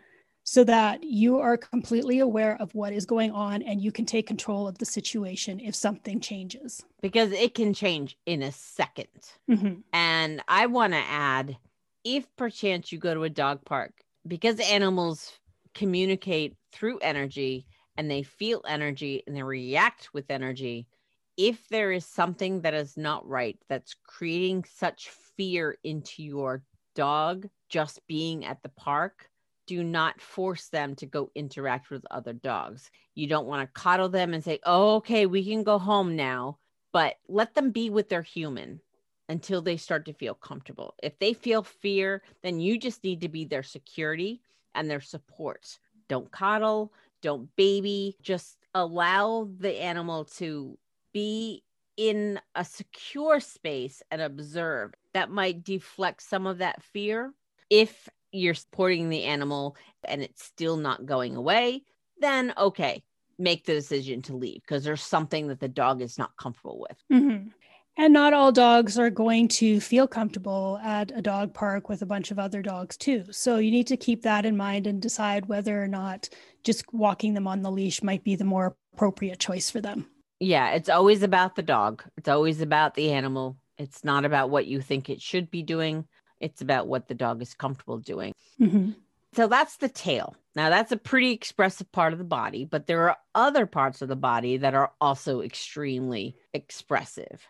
so 0.44 0.64
that 0.64 1.02
you 1.04 1.38
are 1.38 1.56
completely 1.56 2.20
aware 2.20 2.56
of 2.60 2.74
what 2.74 2.92
is 2.92 3.04
going 3.04 3.32
on 3.32 3.62
and 3.62 3.82
you 3.82 3.92
can 3.92 4.06
take 4.06 4.26
control 4.26 4.66
of 4.66 4.78
the 4.78 4.86
situation 4.86 5.60
if 5.60 5.74
something 5.74 6.20
changes. 6.20 6.82
because 7.02 7.30
it 7.32 7.54
can 7.54 7.72
change 7.74 8.16
in 8.26 8.42
a 8.42 8.50
second. 8.52 9.06
Mhm. 9.48 9.82
And 9.92 10.42
I 10.48 10.66
want 10.66 10.92
to 10.92 10.98
add 10.98 11.56
if 12.02 12.24
perchance 12.36 12.90
you 12.90 12.98
go 12.98 13.14
to 13.14 13.24
a 13.24 13.30
dog 13.30 13.64
park, 13.64 13.92
because 14.26 14.58
animals 14.58 15.38
communicate 15.74 16.54
through 16.72 16.98
energy 16.98 17.66
and 17.96 18.10
they 18.10 18.22
feel 18.22 18.62
energy 18.66 19.22
and 19.26 19.36
they 19.36 19.42
react 19.42 20.12
with 20.12 20.30
energy, 20.30 20.86
if 21.36 21.68
there 21.68 21.92
is 21.92 22.04
something 22.06 22.62
that 22.62 22.74
is 22.74 22.96
not 22.96 23.26
right 23.28 23.58
that's 23.68 23.94
creating 24.04 24.64
such 24.64 25.10
fear 25.36 25.76
into 25.84 26.22
your 26.22 26.62
dog 26.94 27.48
just 27.68 28.00
being 28.06 28.44
at 28.44 28.62
the 28.62 28.70
park, 28.70 29.28
do 29.66 29.82
not 29.82 30.20
force 30.20 30.68
them 30.68 30.94
to 30.94 31.06
go 31.06 31.30
interact 31.34 31.90
with 31.90 32.04
other 32.10 32.32
dogs. 32.32 32.90
You 33.14 33.26
don't 33.26 33.46
want 33.46 33.62
to 33.62 33.80
coddle 33.80 34.08
them 34.08 34.32
and 34.32 34.42
say, 34.42 34.60
oh, 34.64 34.96
okay, 34.96 35.26
we 35.26 35.44
can 35.44 35.64
go 35.64 35.78
home 35.78 36.16
now, 36.16 36.58
but 36.92 37.16
let 37.28 37.54
them 37.54 37.70
be 37.70 37.90
with 37.90 38.08
their 38.08 38.22
human 38.22 38.80
until 39.28 39.60
they 39.60 39.76
start 39.76 40.06
to 40.06 40.12
feel 40.12 40.34
comfortable. 40.34 40.94
If 41.02 41.18
they 41.18 41.32
feel 41.32 41.62
fear, 41.62 42.22
then 42.42 42.60
you 42.60 42.78
just 42.78 43.02
need 43.02 43.20
to 43.22 43.28
be 43.28 43.44
their 43.44 43.64
security 43.64 44.40
and 44.74 44.88
their 44.88 45.00
support. 45.00 45.78
Don't 46.08 46.30
coddle, 46.30 46.92
don't 47.22 47.54
baby, 47.56 48.16
just 48.22 48.56
allow 48.74 49.48
the 49.58 49.80
animal 49.80 50.24
to 50.24 50.78
be 51.12 51.62
in 51.96 52.38
a 52.54 52.64
secure 52.64 53.40
space 53.40 54.02
and 54.10 54.20
observe. 54.20 54.92
That 55.14 55.30
might 55.30 55.64
deflect 55.64 56.22
some 56.22 56.46
of 56.46 56.58
that 56.58 56.82
fear. 56.82 57.32
If 57.70 58.08
you're 58.32 58.54
supporting 58.54 59.08
the 59.08 59.24
animal 59.24 59.76
and 60.04 60.22
it's 60.22 60.44
still 60.44 60.76
not 60.76 61.06
going 61.06 61.36
away, 61.36 61.82
then 62.20 62.52
okay, 62.58 63.02
make 63.38 63.64
the 63.64 63.74
decision 63.74 64.22
to 64.22 64.36
leave 64.36 64.62
because 64.62 64.84
there's 64.84 65.02
something 65.02 65.48
that 65.48 65.60
the 65.60 65.68
dog 65.68 66.02
is 66.02 66.18
not 66.18 66.36
comfortable 66.36 66.80
with. 66.80 67.02
Mm-hmm. 67.12 67.48
And 67.98 68.12
not 68.12 68.34
all 68.34 68.52
dogs 68.52 68.98
are 68.98 69.08
going 69.08 69.48
to 69.48 69.80
feel 69.80 70.06
comfortable 70.06 70.78
at 70.82 71.10
a 71.16 71.22
dog 71.22 71.54
park 71.54 71.88
with 71.88 72.02
a 72.02 72.06
bunch 72.06 72.30
of 72.30 72.38
other 72.38 72.60
dogs, 72.60 72.96
too. 72.96 73.24
So 73.30 73.56
you 73.56 73.70
need 73.70 73.86
to 73.86 73.96
keep 73.96 74.22
that 74.22 74.44
in 74.44 74.56
mind 74.56 74.86
and 74.86 75.00
decide 75.00 75.46
whether 75.46 75.82
or 75.82 75.88
not 75.88 76.28
just 76.62 76.92
walking 76.92 77.32
them 77.32 77.46
on 77.46 77.62
the 77.62 77.70
leash 77.70 78.02
might 78.02 78.22
be 78.22 78.36
the 78.36 78.44
more 78.44 78.76
appropriate 78.92 79.38
choice 79.38 79.70
for 79.70 79.80
them. 79.80 80.06
Yeah, 80.40 80.72
it's 80.72 80.90
always 80.90 81.22
about 81.22 81.56
the 81.56 81.62
dog, 81.62 82.04
it's 82.18 82.28
always 82.28 82.60
about 82.60 82.94
the 82.94 83.12
animal. 83.12 83.56
It's 83.78 84.04
not 84.04 84.24
about 84.24 84.50
what 84.50 84.66
you 84.66 84.80
think 84.80 85.08
it 85.08 85.22
should 85.22 85.50
be 85.50 85.62
doing, 85.62 86.06
it's 86.40 86.60
about 86.60 86.86
what 86.88 87.08
the 87.08 87.14
dog 87.14 87.40
is 87.40 87.54
comfortable 87.54 87.98
doing. 87.98 88.34
Mm-hmm. 88.60 88.90
So 89.34 89.48
that's 89.48 89.76
the 89.76 89.88
tail. 89.88 90.34
Now, 90.54 90.70
that's 90.70 90.92
a 90.92 90.96
pretty 90.96 91.32
expressive 91.32 91.90
part 91.92 92.12
of 92.14 92.18
the 92.18 92.24
body, 92.24 92.64
but 92.64 92.86
there 92.86 93.08
are 93.08 93.18
other 93.34 93.66
parts 93.66 94.00
of 94.00 94.08
the 94.08 94.16
body 94.16 94.56
that 94.58 94.74
are 94.74 94.92
also 95.00 95.42
extremely 95.42 96.36
expressive. 96.54 97.46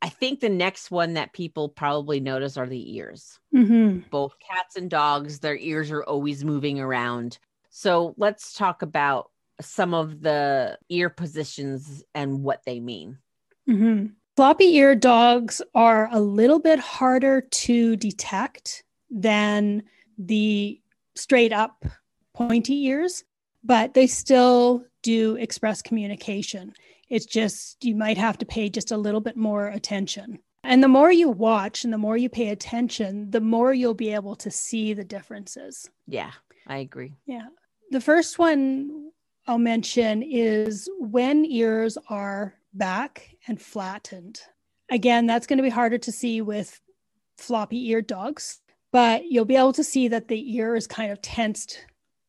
I 0.00 0.08
think 0.08 0.40
the 0.40 0.48
next 0.48 0.90
one 0.90 1.14
that 1.14 1.32
people 1.32 1.68
probably 1.68 2.20
notice 2.20 2.56
are 2.56 2.68
the 2.68 2.96
ears. 2.96 3.38
Mm-hmm. 3.54 4.08
Both 4.10 4.36
cats 4.38 4.76
and 4.76 4.88
dogs, 4.88 5.40
their 5.40 5.56
ears 5.56 5.90
are 5.90 6.04
always 6.04 6.44
moving 6.44 6.78
around. 6.78 7.38
So 7.70 8.14
let's 8.16 8.54
talk 8.54 8.82
about 8.82 9.30
some 9.60 9.94
of 9.94 10.20
the 10.20 10.78
ear 10.88 11.10
positions 11.10 12.04
and 12.14 12.42
what 12.44 12.62
they 12.64 12.78
mean. 12.78 13.18
Mm-hmm. 13.68 14.06
Floppy 14.36 14.76
ear 14.76 14.94
dogs 14.94 15.60
are 15.74 16.08
a 16.12 16.20
little 16.20 16.60
bit 16.60 16.78
harder 16.78 17.40
to 17.40 17.96
detect 17.96 18.84
than 19.10 19.82
the 20.16 20.80
straight 21.16 21.52
up 21.52 21.84
pointy 22.34 22.84
ears, 22.84 23.24
but 23.64 23.94
they 23.94 24.06
still 24.06 24.84
do 25.02 25.34
express 25.36 25.82
communication. 25.82 26.72
It's 27.08 27.26
just 27.26 27.84
you 27.84 27.94
might 27.94 28.18
have 28.18 28.38
to 28.38 28.46
pay 28.46 28.68
just 28.68 28.90
a 28.90 28.96
little 28.96 29.20
bit 29.20 29.36
more 29.36 29.68
attention. 29.68 30.38
And 30.64 30.82
the 30.82 30.88
more 30.88 31.10
you 31.10 31.28
watch 31.30 31.84
and 31.84 31.92
the 31.92 31.98
more 31.98 32.16
you 32.16 32.28
pay 32.28 32.48
attention, 32.48 33.30
the 33.30 33.40
more 33.40 33.72
you'll 33.72 33.94
be 33.94 34.12
able 34.12 34.36
to 34.36 34.50
see 34.50 34.92
the 34.92 35.04
differences. 35.04 35.88
Yeah, 36.06 36.32
I 36.66 36.78
agree. 36.78 37.14
Yeah. 37.26 37.46
The 37.90 38.00
first 38.00 38.38
one 38.38 39.10
I'll 39.46 39.58
mention 39.58 40.22
is 40.22 40.90
when 40.98 41.46
ears 41.46 41.96
are 42.10 42.54
back 42.74 43.30
and 43.46 43.60
flattened. 43.60 44.42
Again, 44.90 45.26
that's 45.26 45.46
going 45.46 45.56
to 45.56 45.62
be 45.62 45.70
harder 45.70 45.98
to 45.98 46.12
see 46.12 46.42
with 46.42 46.80
floppy 47.38 47.88
eared 47.88 48.06
dogs, 48.06 48.60
but 48.92 49.24
you'll 49.24 49.44
be 49.44 49.56
able 49.56 49.72
to 49.72 49.84
see 49.84 50.08
that 50.08 50.28
the 50.28 50.54
ear 50.56 50.76
is 50.76 50.86
kind 50.86 51.12
of 51.12 51.22
tensed 51.22 51.86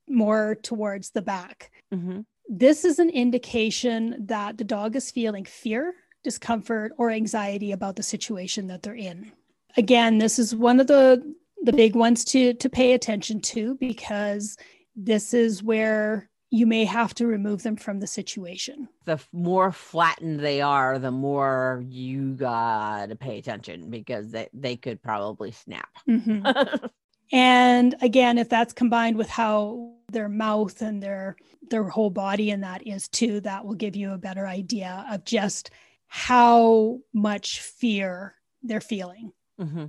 more 0.08 0.56
towards 0.56 1.12
the 1.12 1.22
back. 1.22 1.72
Mm-hmm. 1.94 2.22
This 2.52 2.84
is 2.84 2.98
an 2.98 3.12
indication 3.12 4.26
that 4.26 4.58
the 4.58 4.64
dog 4.64 4.96
is 4.96 5.12
feeling 5.12 5.46
fear, 5.46 5.94
discomfort, 6.24 6.92
or 6.98 7.12
anxiety 7.12 7.72
about 7.72 7.96
the 7.96 8.02
situation 8.02 8.66
that 8.68 8.82
they're 8.82 8.96
in. 8.96 9.32
Again, 9.78 10.18
this 10.18 10.40
is 10.40 10.56
one 10.56 10.80
of 10.80 10.88
the 10.88 11.36
the 11.64 11.74
big 11.74 11.96
ones 11.96 12.26
to 12.26 12.56
to 12.56 12.70
pay 12.70 12.94
attention 12.94 13.40
to 13.42 13.76
because 13.76 14.58
this 14.96 15.34
is 15.34 15.62
where 15.62 16.30
you 16.50 16.66
may 16.66 16.86
have 16.86 17.14
to 17.14 17.28
remove 17.28 17.62
them 17.62 17.76
from 17.76 18.00
the 18.00 18.08
situation. 18.08 18.90
The 19.06 19.20
more 19.32 19.72
flattened 19.72 20.40
they 20.40 20.62
are, 20.62 20.98
the 20.98 21.12
more 21.12 21.84
you 21.88 22.34
got 22.34 23.10
to 23.10 23.16
pay 23.16 23.38
attention 23.38 23.92
because 23.92 24.32
they, 24.32 24.50
they 24.54 24.76
could 24.76 25.04
probably 25.04 25.52
snap. 25.52 25.90
Mm-hmm. 26.10 26.86
and 27.32 27.96
again, 28.02 28.38
if 28.38 28.50
that's 28.50 28.74
combined 28.74 29.18
with 29.18 29.30
how 29.30 29.94
their 30.12 30.30
mouth 30.30 30.82
and 30.82 31.02
their 31.02 31.36
their 31.70 31.84
whole 31.84 32.10
body 32.10 32.50
and 32.52 32.64
that 32.64 32.86
is 32.88 33.08
too, 33.08 33.40
that 33.42 33.66
will 33.66 33.76
give 33.76 33.96
you 33.96 34.12
a 34.12 34.18
better 34.18 34.48
idea 34.48 35.06
of 35.12 35.24
just 35.24 35.70
how 36.08 37.00
much 37.14 37.60
fear 37.60 38.36
they're 38.64 38.82
feeling. 38.82 39.32
Mm-hmm. 39.62 39.86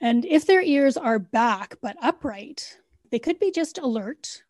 And 0.00 0.24
if 0.24 0.46
their 0.46 0.62
ears 0.62 0.96
are 0.96 1.18
back 1.18 1.76
but 1.82 1.96
upright, 2.00 2.78
they 3.10 3.18
could 3.18 3.38
be 3.38 3.50
just 3.50 3.78
alert 3.78 4.42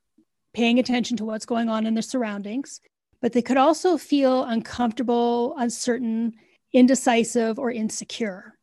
paying 0.54 0.78
attention 0.78 1.16
to 1.16 1.24
what's 1.24 1.46
going 1.46 1.68
on 1.68 1.86
in 1.86 1.94
their 1.94 2.02
surroundings, 2.02 2.80
but 3.20 3.32
they 3.32 3.42
could 3.42 3.56
also 3.56 3.96
feel 3.96 4.44
uncomfortable, 4.44 5.54
uncertain, 5.58 6.32
indecisive, 6.72 7.58
or 7.58 7.70
insecure. 7.70 8.57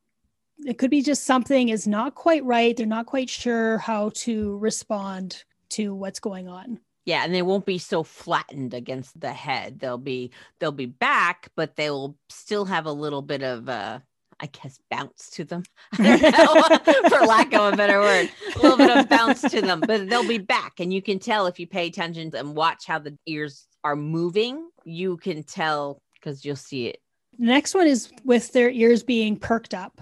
It 0.60 0.78
could 0.78 0.92
be 0.92 1.02
just 1.02 1.26
something 1.26 1.70
is 1.70 1.88
not 1.88 2.16
quite 2.16 2.44
right. 2.46 2.76
They're 2.76 2.86
not 2.86 3.06
quite 3.06 3.30
sure 3.30 3.78
how 3.78 4.10
to 4.16 4.58
respond 4.58 5.44
to 5.70 5.94
what's 5.94 6.20
going 6.20 6.48
on. 6.48 6.80
Yeah, 7.06 7.24
and 7.24 7.34
they 7.34 7.44
won't 7.44 7.66
be 7.66 7.78
so 7.78 8.04
flattened 8.04 8.74
against 8.74 9.20
the 9.20 9.32
head. 9.32 9.80
They'll 9.80 9.98
be 9.98 10.32
they'll 10.60 10.72
be 10.72 10.88
back, 10.88 11.50
but 11.56 11.76
they 11.76 11.90
will 11.92 12.18
still 12.30 12.66
have 12.66 12.88
a 12.88 12.92
little 12.92 13.22
bit 13.22 13.44
of 13.44 13.70
uh 13.70 14.00
I 14.40 14.48
guess 14.48 14.80
bounce 14.90 15.30
to 15.32 15.46
them, 15.46 15.64
for 15.96 16.02
lack 16.02 17.54
of 17.54 17.74
a 17.74 17.78
better 17.78 18.00
word, 18.00 18.30
a 18.56 18.60
little 18.60 18.78
bit 18.78 18.98
of 18.98 19.08
bounce 19.08 19.42
to 19.44 19.62
them, 19.62 19.80
but 19.80 20.10
they'll 20.10 20.28
be 20.28 20.40
back. 20.40 20.80
And 20.80 20.94
you 20.94 21.02
can 21.02 21.20
tell 21.20 21.46
if 21.46 21.60
you 21.60 21.68
pay 21.68 21.88
attention 21.88 22.32
and 22.36 22.56
watch 22.56 22.86
how 22.86 23.00
the 23.00 23.18
ears 23.28 23.68
are 23.84 23.96
moving, 23.96 24.70
you 24.84 25.18
can 25.18 25.44
tell 25.44 26.02
because 26.16 26.44
you'll 26.44 26.58
see 26.58 26.88
it. 26.88 27.00
The 27.38 27.46
next 27.46 27.76
one 27.76 27.88
is 27.88 28.12
with 28.24 28.52
their 28.52 28.70
ears 28.70 29.04
being 29.04 29.38
perked 29.38 29.74
up. 29.74 30.02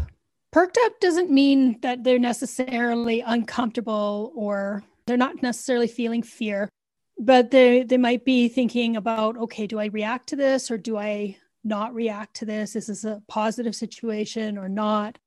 Perked 0.53 0.77
up 0.85 0.99
doesn't 0.99 1.31
mean 1.31 1.79
that 1.81 2.03
they're 2.03 2.19
necessarily 2.19 3.21
uncomfortable 3.21 4.31
or 4.35 4.83
they're 5.07 5.17
not 5.17 5.41
necessarily 5.41 5.87
feeling 5.87 6.21
fear, 6.21 6.69
but 7.17 7.49
they, 7.49 7.81
they 7.81 7.97
might 7.97 8.23
be 8.23 8.47
thinking 8.49 8.95
about, 8.95 9.35
okay, 9.35 9.65
do 9.65 9.79
I 9.79 9.87
react 9.87 10.29
to 10.29 10.35
this 10.35 10.69
or 10.69 10.77
do 10.77 10.95
I 10.95 11.37
not 11.63 11.95
react 11.95 12.35
to 12.35 12.45
this? 12.45 12.75
Is 12.75 12.85
this 12.85 13.03
a 13.03 13.23
positive 13.27 13.75
situation 13.75 14.59
or 14.59 14.69
not? 14.69 15.17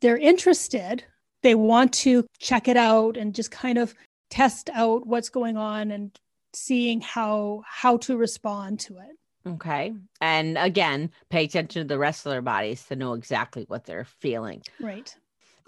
They're 0.00 0.16
interested. 0.16 1.04
They 1.42 1.54
want 1.54 1.92
to 1.94 2.26
check 2.38 2.66
it 2.66 2.78
out 2.78 3.18
and 3.18 3.34
just 3.34 3.50
kind 3.50 3.76
of 3.76 3.94
test 4.30 4.70
out 4.72 5.06
what's 5.06 5.28
going 5.28 5.58
on 5.58 5.90
and 5.90 6.18
seeing 6.54 7.02
how 7.02 7.62
how 7.66 7.98
to 7.98 8.16
respond 8.16 8.80
to 8.80 8.96
it. 8.96 9.18
Okay. 9.46 9.94
And 10.20 10.58
again, 10.58 11.10
pay 11.30 11.44
attention 11.44 11.82
to 11.82 11.88
the 11.88 11.98
rest 11.98 12.26
of 12.26 12.30
their 12.30 12.42
bodies 12.42 12.84
to 12.86 12.96
know 12.96 13.12
exactly 13.12 13.64
what 13.68 13.84
they're 13.84 14.04
feeling. 14.04 14.62
Right. 14.80 15.14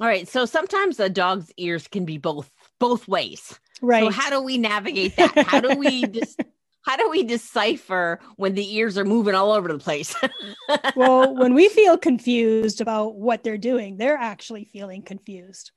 All 0.00 0.06
right. 0.06 0.26
So 0.26 0.46
sometimes 0.46 0.98
a 1.00 1.08
dog's 1.08 1.52
ears 1.56 1.86
can 1.88 2.04
be 2.04 2.18
both 2.18 2.50
both 2.78 3.06
ways. 3.06 3.58
Right. 3.80 4.04
So 4.04 4.10
how 4.10 4.30
do 4.30 4.42
we 4.42 4.58
navigate 4.58 5.16
that? 5.16 5.46
How 5.46 5.60
do 5.60 5.76
we 5.76 6.06
just 6.08 6.40
how 6.82 6.96
do 6.96 7.08
we 7.10 7.22
decipher 7.22 8.18
when 8.36 8.54
the 8.54 8.74
ears 8.74 8.96
are 8.96 9.04
moving 9.04 9.34
all 9.34 9.52
over 9.52 9.68
the 9.68 9.78
place? 9.78 10.14
well, 10.96 11.34
when 11.36 11.54
we 11.54 11.68
feel 11.68 11.98
confused 11.98 12.80
about 12.80 13.16
what 13.16 13.44
they're 13.44 13.58
doing, 13.58 13.96
they're 13.96 14.16
actually 14.16 14.64
feeling 14.64 15.02
confused. 15.02 15.70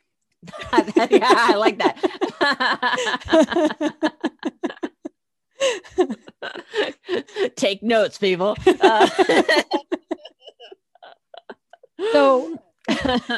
yeah, 0.74 1.20
I 1.22 1.56
like 1.56 1.78
that. 1.80 2.02
Take 7.56 7.84
notes, 7.84 8.18
people. 8.18 8.58
Uh, 8.66 9.08
so, 12.12 12.58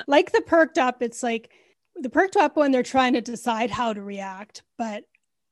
like 0.08 0.32
the 0.32 0.42
perked 0.46 0.78
up, 0.78 1.02
it's 1.02 1.24
like 1.24 1.52
the 1.96 2.10
perked 2.10 2.38
up 2.38 2.56
when 2.56 2.72
they're 2.72 2.84
trying 2.84 3.14
to 3.14 3.22
decide 3.22 3.70
how 3.72 3.94
to 3.94 4.02
react, 4.02 4.64
but 4.78 5.04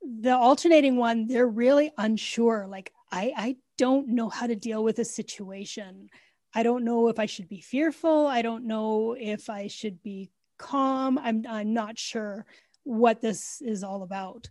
the 0.01 0.35
alternating 0.35 0.95
one 0.95 1.27
they're 1.27 1.47
really 1.47 1.91
unsure. 1.97 2.65
Like 2.67 2.91
i 3.11 3.33
i 3.37 3.55
don't 3.77 4.07
know 4.07 4.29
how 4.29 4.47
to 4.47 4.55
deal 4.55 4.83
with 4.83 4.99
a 4.99 5.05
situation. 5.05 6.09
I 6.53 6.63
don't 6.63 6.83
know 6.83 7.07
if 7.07 7.19
i 7.19 7.25
should 7.25 7.47
be 7.47 7.61
fearful. 7.61 8.27
I 8.27 8.41
don't 8.41 8.65
know 8.65 9.15
if 9.19 9.49
i 9.49 9.67
should 9.67 10.01
be 10.01 10.31
calm. 10.57 11.17
I'm 11.19 11.45
i'm 11.47 11.73
not 11.73 11.99
sure 11.99 12.45
what 12.83 13.21
this 13.21 13.61
is 13.61 13.83
all 13.83 14.01
about 14.01 14.49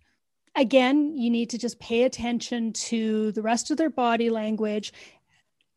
again 0.56 1.16
you 1.16 1.30
need 1.30 1.50
to 1.50 1.58
just 1.58 1.78
pay 1.80 2.02
attention 2.02 2.72
to 2.72 3.32
the 3.32 3.42
rest 3.42 3.70
of 3.70 3.76
their 3.76 3.90
body 3.90 4.30
language 4.30 4.92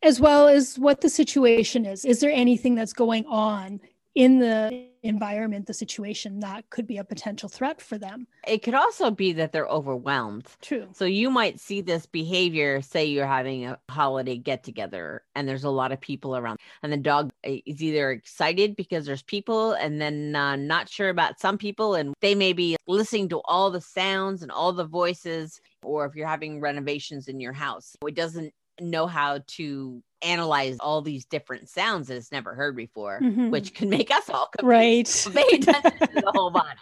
as 0.03 0.20
well 0.20 0.50
as 0.50 0.77
what 0.77 1.00
the 1.00 1.10
situation 1.10 1.86
is. 1.86 2.03
Is 2.03 2.20
there 2.20 2.32
anything 2.32 2.75
that's 2.75 2.94
going 2.94 3.25
on 3.25 3.80
in 4.15 4.39
the 4.39 4.88
environment, 5.01 5.65
the 5.65 5.74
situation, 5.74 6.39
that 6.39 6.70
could 6.70 6.88
be 6.88 6.98
a 6.98 7.03
potential 7.03 7.50
threat 7.50 7.82
for 7.82 7.98
them. 7.98 8.27
It 8.48 8.63
could 8.63 8.74
also 8.74 9.12
be 9.12 9.34
that 9.34 9.51
they're 9.51 9.67
overwhelmed. 9.67 10.48
True. 10.62 10.88
So 10.93 11.05
you 11.05 11.29
might 11.29 11.60
see 11.60 11.82
this 11.82 12.05
behavior, 12.05 12.82
say 12.82 13.05
you're 13.05 13.25
having 13.25 13.65
a 13.65 13.79
holiday 13.89 14.38
get 14.38 14.63
together 14.63 15.24
and 15.36 15.48
there's 15.48 15.63
a 15.63 15.70
lot 15.70 15.91
of 15.91 16.00
people 16.00 16.38
around, 16.38 16.60
and 16.84 16.93
the 16.93 16.98
dog 16.98 17.32
is 17.43 17.82
either 17.84 18.12
excited 18.12 18.75
because 18.75 19.05
there's 19.05 19.24
people 19.24 19.74
and 19.74 20.00
then 20.00 20.36
uh, 20.36 20.55
not 20.55 20.88
sure 20.89 21.10
about 21.10 21.39
some 21.39 21.58
people, 21.58 21.96
and 21.96 22.13
they 22.22 22.36
may 22.36 22.53
be 22.53 22.77
listening 22.88 23.29
to 23.29 23.41
all 23.46 23.72
the 23.72 23.82
sounds 23.82 24.41
and 24.41 24.51
all 24.51 24.72
the 24.72 24.86
voices, 24.86 25.60
or 25.84 26.05
if 26.05 26.15
you're 26.15 26.27
having 26.27 26.62
renovations 26.62 27.27
in 27.27 27.39
your 27.39 27.53
house, 27.53 27.96
it 28.08 28.15
doesn't 28.15 28.53
know 28.80 29.08
how 29.08 29.39
to 29.48 30.01
analyze 30.22 30.77
all 30.80 31.01
these 31.01 31.25
different 31.25 31.68
sounds 31.70 32.08
that 32.08 32.15
it's 32.15 32.32
never 32.32 32.53
heard 32.56 32.75
before, 32.77 33.20
Mhm. 33.22 33.50
which 33.51 33.74
can 33.74 33.89
make 33.89 34.10
us 34.10 34.30
all 34.30 34.48
confused. 34.48 35.25
Right. 35.36 35.46
Pay 35.50 35.58
attention 35.58 36.00
to 36.00 36.22
the 36.22 36.32
whole 36.34 36.50
body. 36.50 36.80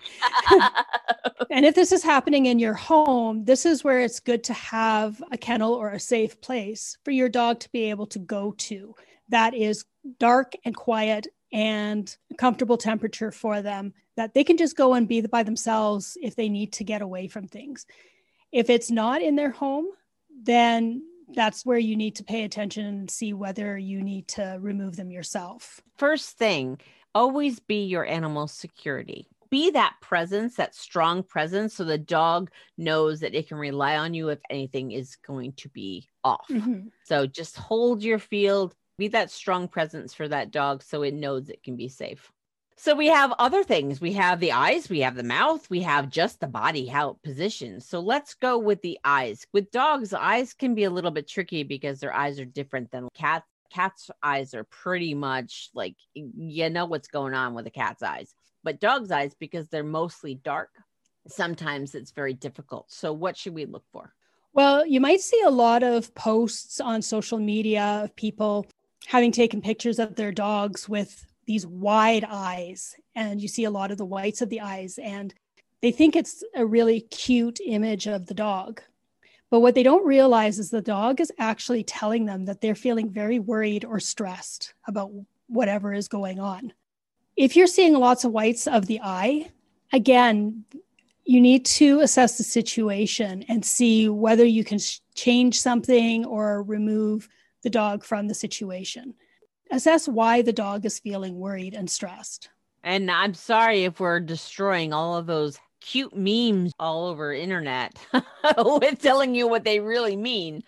and 1.50 1.65
if 1.65 1.74
this 1.75 1.91
is 1.91 2.03
happening 2.03 2.45
in 2.45 2.60
your 2.60 2.75
home, 2.75 3.43
this 3.45 3.65
is 3.65 3.83
where 3.83 4.00
it's 4.01 4.19
good 4.19 4.43
to 4.45 4.53
have 4.53 5.24
a 5.31 5.38
kennel 5.38 5.74
or 5.74 5.89
a 5.89 6.00
safe 6.00 6.39
place 6.41 6.98
for 7.03 7.12
your 7.12 7.29
dog 7.29 7.60
to 7.62 7.71
be 7.71 7.89
able 7.89 8.05
to 8.07 8.19
go 8.19 8.53
to 8.57 8.95
that 9.29 9.53
is 9.53 9.86
dark 10.19 10.53
and 10.63 10.75
quiet 10.75 11.27
and 11.51 12.15
a 12.31 12.36
comfortable 12.36 12.77
temperature 12.77 13.31
for 13.31 13.62
them 13.62 13.93
that 14.17 14.33
they 14.33 14.43
can 14.43 14.57
just 14.57 14.75
go 14.77 14.93
and 14.93 15.07
be 15.07 15.21
by 15.21 15.41
themselves 15.41 16.17
if 16.21 16.36
they 16.36 16.48
need 16.50 16.74
to 16.74 16.83
get 16.83 17.01
away 17.01 17.27
from 17.27 17.48
things. 17.48 17.86
If 18.51 18.69
it's 18.69 18.91
not 18.91 19.21
in 19.21 19.36
their 19.36 19.51
home, 19.51 19.88
then 20.43 21.01
that's 21.33 21.65
where 21.65 21.77
you 21.77 21.95
need 21.95 22.15
to 22.17 22.23
pay 22.23 22.43
attention 22.43 22.85
and 22.85 23.09
see 23.09 23.33
whether 23.33 23.77
you 23.77 24.01
need 24.01 24.27
to 24.29 24.57
remove 24.59 24.95
them 24.95 25.11
yourself. 25.11 25.81
First 25.97 26.38
thing, 26.38 26.79
always 27.13 27.59
be 27.59 27.85
your 27.85 28.05
animal's 28.05 28.53
security. 28.53 29.27
Be 29.50 29.71
that 29.71 29.95
presence, 30.01 30.55
that 30.55 30.73
strong 30.75 31.23
presence, 31.23 31.73
so 31.73 31.83
the 31.83 31.97
dog 31.97 32.51
knows 32.77 33.19
that 33.19 33.35
it 33.35 33.50
can 33.50 33.57
rely 33.57 33.97
on 33.97 34.13
you 34.13 34.29
if 34.29 34.39
anything 34.50 34.91
is 34.91 35.17
going 35.17 35.53
to 35.53 35.69
be 35.69 36.07
off. 36.23 36.47
Mhm. 36.50 36.91
So 37.03 37.27
just 37.27 37.57
hold 37.57 38.01
your 38.03 38.19
field, 38.19 38.73
be 38.97 39.09
that 39.09 39.29
strong 39.29 39.67
presence 39.67 40.13
for 40.13 40.27
that 40.29 40.51
dog 40.51 40.83
so 40.83 41.01
it 41.01 41.13
knows 41.13 41.50
it 41.50 41.63
can 41.63 41.75
be 41.75 41.89
safe. 41.89 42.31
So 42.83 42.95
we 42.95 43.09
have 43.09 43.31
other 43.38 43.63
things. 43.63 44.01
We 44.01 44.13
have 44.13 44.39
the 44.39 44.53
eyes, 44.53 44.89
we 44.89 45.01
have 45.01 45.13
the 45.13 45.21
mouth, 45.21 45.69
we 45.69 45.81
have 45.81 46.09
just 46.09 46.39
the 46.39 46.47
body, 46.47 46.88
how 46.88 47.11
it 47.11 47.21
positions. 47.21 47.88
So 47.88 48.00
let's 48.00 48.33
go 48.33 48.57
with 48.57 48.81
the 48.81 48.97
eyes. 49.03 49.45
With 49.53 49.69
dogs, 49.69 50.15
eyes 50.15 50.55
can 50.55 50.73
be 50.73 50.85
a 50.85 50.89
little 50.89 51.11
bit 51.11 51.27
tricky 51.27 51.61
because 51.61 52.00
their 52.00 52.11
eyes 52.11 52.39
are 52.39 52.45
different 52.45 52.89
than 52.89 53.07
cats. 53.13 53.45
Cats' 53.71 54.09
eyes 54.23 54.55
are 54.55 54.63
pretty 54.63 55.13
much 55.13 55.69
like 55.75 55.95
you 56.15 56.71
know 56.71 56.85
what's 56.88 57.07
going 57.07 57.35
on 57.35 57.53
with 57.53 57.67
a 57.67 57.69
cat's 57.69 58.01
eyes. 58.01 58.33
But 58.63 58.79
dogs' 58.79 59.11
eyes, 59.11 59.35
because 59.35 59.67
they're 59.67 59.83
mostly 59.83 60.33
dark, 60.33 60.71
sometimes 61.27 61.93
it's 61.93 62.09
very 62.09 62.33
difficult. 62.33 62.91
So 62.91 63.13
what 63.13 63.38
should 63.38 63.53
we 63.53 63.65
look 63.65 63.85
for? 63.91 64.15
Well, 64.53 64.88
you 64.88 65.00
might 65.00 65.21
see 65.21 65.39
a 65.45 65.51
lot 65.51 65.83
of 65.83 66.15
posts 66.15 66.79
on 66.79 67.03
social 67.03 67.38
media 67.38 68.01
of 68.05 68.15
people 68.15 68.65
having 69.05 69.31
taken 69.31 69.61
pictures 69.61 70.00
of 70.00 70.15
their 70.15 70.31
dogs 70.31 70.89
with 70.89 71.27
these 71.45 71.65
wide 71.65 72.25
eyes, 72.27 72.95
and 73.15 73.41
you 73.41 73.48
see 73.48 73.63
a 73.63 73.71
lot 73.71 73.91
of 73.91 73.98
the 73.98 74.05
whites 74.05 74.41
of 74.41 74.50
the 74.50 74.62
eyes, 74.62 74.98
and 74.98 75.33
they 75.81 75.91
think 75.91 76.15
it's 76.15 76.43
a 76.55 76.65
really 76.65 77.01
cute 77.01 77.60
image 77.65 78.07
of 78.07 78.27
the 78.27 78.33
dog. 78.33 78.81
But 79.50 79.60
what 79.60 79.75
they 79.75 79.83
don't 79.83 80.05
realize 80.05 80.60
is 80.60 80.69
the 80.69 80.81
dog 80.81 81.19
is 81.19 81.31
actually 81.38 81.83
telling 81.83 82.25
them 82.25 82.45
that 82.45 82.62
they're 82.62 82.75
feeling 82.75 83.10
very 83.10 83.39
worried 83.39 83.83
or 83.83 84.00
stressed 84.00 84.74
about 84.88 85.12
whatever 85.48 85.93
is 85.93 86.07
going 86.07 86.39
on. 86.39 86.71
If 87.36 87.55
you're 87.55 87.67
seeing 87.67 87.93
lots 87.93 88.24
of 88.24 88.31
whites 88.31 88.65
of 88.67 88.86
the 88.86 89.01
eye, 89.03 89.51
again, 89.91 90.63
you 91.25 91.41
need 91.41 91.65
to 91.65 92.00
assess 92.00 92.38
the 92.38 92.43
situation 92.43 93.43
and 93.50 93.63
see 93.63 94.10
whether 94.10 94.45
you 94.45 94.63
can 94.63 94.79
sh- 94.79 95.00
change 95.15 95.60
something 95.60 96.25
or 96.25 96.63
remove 96.63 97.27
the 97.63 97.69
dog 97.69 98.03
from 98.03 98.27
the 98.27 98.33
situation. 98.33 99.13
Assess 99.71 100.05
why 100.05 100.41
the 100.41 100.51
dog 100.51 100.85
is 100.85 100.99
feeling 100.99 101.39
worried 101.39 101.73
and 101.73 101.89
stressed. 101.89 102.49
And 102.84 103.10
I'm 103.10 103.34
sorry 103.34 103.86
if 103.86 104.01
we're 104.01 104.19
destroying 104.19 104.91
all 104.91 105.15
of 105.15 105.27
those 105.27 105.57
cute 105.79 106.13
memes 106.13 106.73
all 106.77 107.07
over 107.07 107.31
internet 107.31 107.97
with 108.57 109.01
telling 109.01 109.34
you 109.34 109.47
what 109.47 109.63
they 109.63 109.79
really 109.79 110.17
mean. 110.17 110.62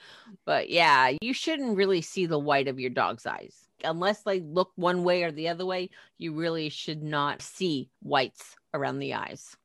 But 0.45 0.69
yeah, 0.69 1.11
you 1.21 1.33
shouldn't 1.33 1.75
really 1.75 2.01
see 2.01 2.25
the 2.25 2.39
white 2.39 2.69
of 2.69 2.79
your 2.79 2.91
dog's 2.91 3.25
eyes. 3.25 3.67
Unless 3.83 4.23
they 4.23 4.39
look 4.39 4.71
one 4.75 5.03
way 5.03 5.23
or 5.23 5.33
the 5.33 5.49
other 5.49 5.65
way, 5.65 5.89
you 6.17 6.33
really 6.33 6.69
should 6.69 7.03
not 7.03 7.41
see 7.41 7.89
whites 8.01 8.55
around 8.73 8.99
the 8.99 9.15
eyes. 9.15 9.57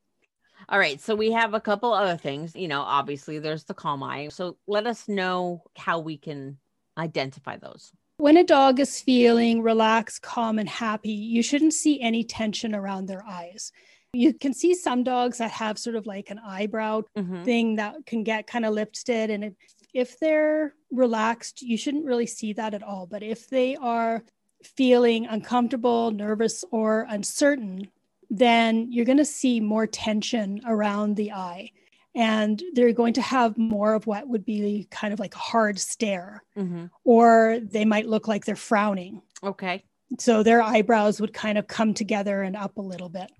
All 0.69 0.81
right, 0.81 1.01
so 1.01 1.15
we 1.15 1.31
have 1.31 1.55
a 1.55 1.61
couple 1.61 1.93
other 1.93 2.17
things. 2.17 2.57
You 2.57 2.67
know, 2.67 2.81
obviously 2.81 3.39
there's 3.39 3.65
the 3.65 3.75
calm 3.75 4.03
eye. 4.03 4.29
So 4.31 4.57
let 4.67 4.89
us 4.89 5.07
know 5.07 5.63
how 5.77 6.01
we 6.01 6.19
can 6.19 6.59
identify 6.99 7.57
those. 7.57 7.93
When 8.19 8.37
a 8.37 8.43
dog 8.43 8.81
is 8.81 9.01
feeling 9.01 9.63
relaxed, 9.63 10.23
calm, 10.23 10.59
and 10.59 10.69
happy, 10.69 11.13
you 11.13 11.41
shouldn't 11.41 11.73
see 11.73 12.01
any 12.01 12.25
tension 12.25 12.75
around 12.75 13.07
their 13.07 13.25
eyes. 13.25 13.71
You 14.13 14.35
can 14.35 14.53
see 14.53 14.75
some 14.75 15.05
dogs 15.05 15.39
that 15.39 15.53
have 15.53 15.79
sort 15.79 15.95
of 15.95 16.05
like 16.05 16.29
an 16.31 16.41
eyebrow 16.41 17.03
Mhm. 17.17 17.45
thing 17.45 17.77
that 17.77 17.95
can 18.07 18.25
get 18.25 18.49
kind 18.49 18.65
of 18.65 18.75
lifted. 18.75 19.31
And 19.31 19.45
if, 19.45 19.53
if 19.95 20.19
they're 20.19 20.75
relaxed, 20.91 21.63
you 21.63 21.77
shouldn't 21.77 22.07
really 22.07 22.27
see 22.27 22.53
that 22.55 22.75
at 22.75 22.83
all. 22.83 23.07
But 23.07 23.23
if 23.23 23.49
they 23.49 23.77
are 23.77 24.25
feeling 24.65 25.27
uncomfortable, 25.27 26.11
nervous, 26.11 26.65
or 26.73 27.07
uncertain, 27.09 27.89
then 28.31 28.91
you're 28.91 29.05
going 29.05 29.19
to 29.19 29.25
see 29.25 29.61
more 29.61 29.87
tension 29.87 30.61
around 30.67 31.15
the 31.15 31.31
eye. 31.31 31.71
And 32.19 32.61
they're 32.75 32.93
going 32.93 33.13
to 33.15 33.23
have 33.23 33.57
more 33.57 33.95
of 33.95 34.09
what 34.09 34.27
would 34.29 34.45
be 34.45 34.89
kind 34.91 35.15
of 35.15 35.21
like 35.21 35.35
a 35.37 35.39
hard 35.39 35.79
stare, 35.79 36.43
Mhm. 36.57 36.91
or 37.05 37.61
they 37.63 37.85
might 37.85 38.09
look 38.09 38.27
like 38.27 38.45
they're 38.45 38.57
frowning. 38.57 39.23
Okay. 39.43 39.85
So 40.19 40.43
their 40.43 40.61
eyebrows 40.61 41.21
would 41.21 41.33
kind 41.33 41.57
of 41.59 41.69
come 41.69 41.95
together 41.95 42.43
and 42.43 42.57
up 42.57 42.77
a 42.77 42.83
little 42.83 43.09
bit. 43.09 43.31